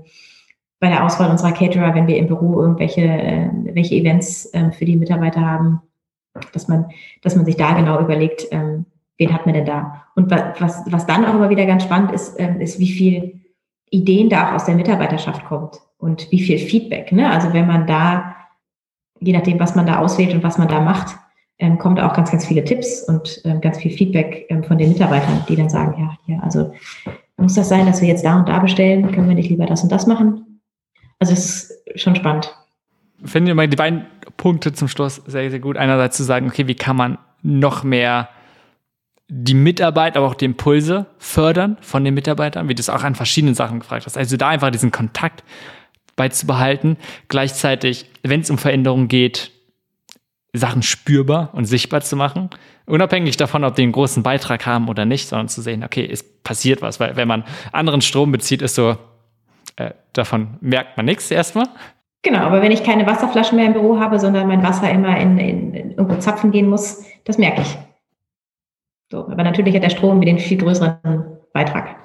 [0.80, 4.84] bei der Auswahl unserer Caterer, wenn wir im Büro irgendwelche äh, welche Events äh, für
[4.84, 5.80] die Mitarbeiter haben,
[6.53, 6.87] dass man,
[7.22, 8.87] dass man sich da genau überlegt, ähm,
[9.18, 10.05] wen hat man denn da?
[10.16, 13.41] Und was, was dann auch immer wieder ganz spannend ist, ähm, ist, wie viel
[13.91, 17.12] Ideen da auch aus der Mitarbeiterschaft kommt und wie viel Feedback.
[17.12, 17.30] Ne?
[17.30, 18.35] Also wenn man da,
[19.20, 21.16] je nachdem, was man da auswählt und was man da macht,
[21.59, 24.89] ähm, kommt auch ganz, ganz viele Tipps und ähm, ganz viel Feedback ähm, von den
[24.89, 26.72] Mitarbeitern, die dann sagen, ja, ja, also
[27.37, 29.12] muss das sein, dass wir jetzt da und da bestellen?
[29.12, 30.61] Können wir nicht lieber das und das machen?
[31.18, 32.55] Also es ist schon spannend.
[33.25, 34.07] Finde mal die beiden
[34.37, 35.77] Punkte zum Schluss sehr, sehr gut.
[35.77, 38.29] Einerseits zu sagen, okay, wie kann man noch mehr
[39.29, 43.14] die Mitarbeit, aber auch die Impulse fördern von den Mitarbeitern, wie du es auch an
[43.14, 44.18] verschiedenen Sachen gefragt hast.
[44.18, 45.43] Also da einfach diesen Kontakt
[46.16, 46.97] beizubehalten.
[47.29, 49.51] Gleichzeitig, wenn es um Veränderungen geht,
[50.53, 52.51] Sachen spürbar und sichtbar zu machen.
[52.87, 56.22] Unabhängig davon, ob die einen großen Beitrag haben oder nicht, sondern zu sehen, okay, es
[56.22, 57.01] passiert was.
[57.01, 58.97] Weil wenn man anderen Strom bezieht, ist so,
[59.77, 61.66] äh, davon merkt man nichts erstmal.
[62.25, 65.39] Genau, aber wenn ich keine Wasserflaschen mehr im Büro habe, sondern mein Wasser immer in,
[65.39, 67.79] in, in irgendwo zapfen gehen muss, das merke ich.
[69.12, 70.99] So, aber natürlich hat der Strom wieder einen viel größeren
[71.53, 71.97] Beitrag.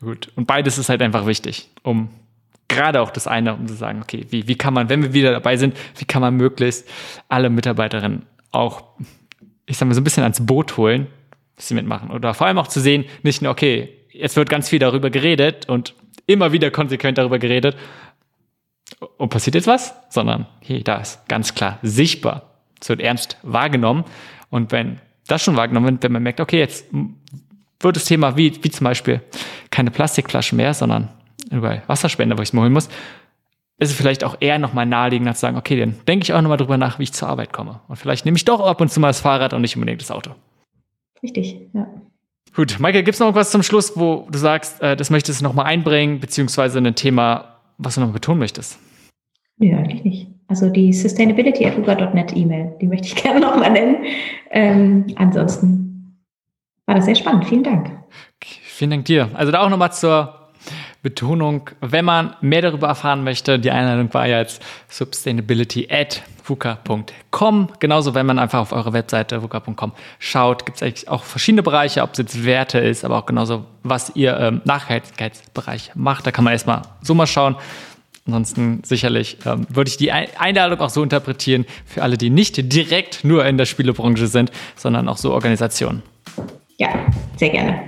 [0.00, 2.08] Gut, und beides ist halt einfach wichtig, um
[2.66, 5.30] gerade auch das eine, um zu sagen, okay, wie, wie kann man, wenn wir wieder
[5.30, 6.88] dabei sind, wie kann man möglichst
[7.28, 8.82] alle Mitarbeiterinnen auch,
[9.66, 11.06] ich sag mal, so ein bisschen ans Boot holen,
[11.54, 12.10] dass sie mitmachen.
[12.10, 15.68] Oder vor allem auch zu sehen, nicht nur, okay, jetzt wird ganz viel darüber geredet
[15.68, 15.94] und
[16.26, 17.76] immer wieder konsequent darüber geredet,
[19.16, 22.42] und passiert jetzt was, sondern hey, da ist ganz klar sichtbar,
[22.80, 24.04] es wird ernst wahrgenommen.
[24.50, 26.86] Und wenn das schon wahrgenommen wird, wenn man merkt, okay, jetzt
[27.80, 29.20] wird das Thema wie, wie zum Beispiel
[29.70, 31.08] keine Plastikflaschen mehr, sondern
[31.50, 32.88] überall Wasserspender, wo ich es mir holen muss,
[33.80, 36.56] ist es vielleicht auch eher nochmal naheliegender zu sagen, okay, dann denke ich auch nochmal
[36.56, 37.80] drüber nach, wie ich zur Arbeit komme.
[37.86, 40.10] Und vielleicht nehme ich doch ab und zu mal das Fahrrad und nicht unbedingt das
[40.10, 40.32] Auto.
[41.22, 41.86] Richtig, ja.
[42.54, 45.44] Gut, Michael, gibt es noch irgendwas zum Schluss, wo du sagst, äh, das möchtest du
[45.44, 48.80] nochmal einbringen, beziehungsweise ein Thema, was du noch betonen möchtest?
[49.58, 50.28] Nö, eigentlich nicht.
[50.48, 53.96] Also die Sustainability at Ruga.net E-Mail, die möchte ich gerne nochmal nennen.
[54.50, 56.16] Ähm, ansonsten
[56.86, 57.46] war das sehr spannend.
[57.46, 57.90] Vielen Dank.
[58.40, 59.28] Vielen Dank dir.
[59.34, 60.34] Also da auch nochmal zur
[61.02, 67.68] Betonung, wenn man mehr darüber erfahren möchte, die Einladung war ja jetzt sustainability at VUCA.com.
[67.78, 72.02] Genauso, wenn man einfach auf eure Webseite VUCA.com schaut, gibt es eigentlich auch verschiedene Bereiche,
[72.02, 76.26] ob es jetzt Werte ist, aber auch genauso, was ihr im Nachhaltigkeitsbereich macht.
[76.26, 77.56] Da kann man erstmal so mal schauen.
[78.28, 83.24] Ansonsten sicherlich ähm, würde ich die Einladung auch so interpretieren für alle, die nicht direkt
[83.24, 86.02] nur in der Spielebranche sind, sondern auch so Organisationen.
[86.76, 86.90] Ja,
[87.38, 87.80] sehr gerne.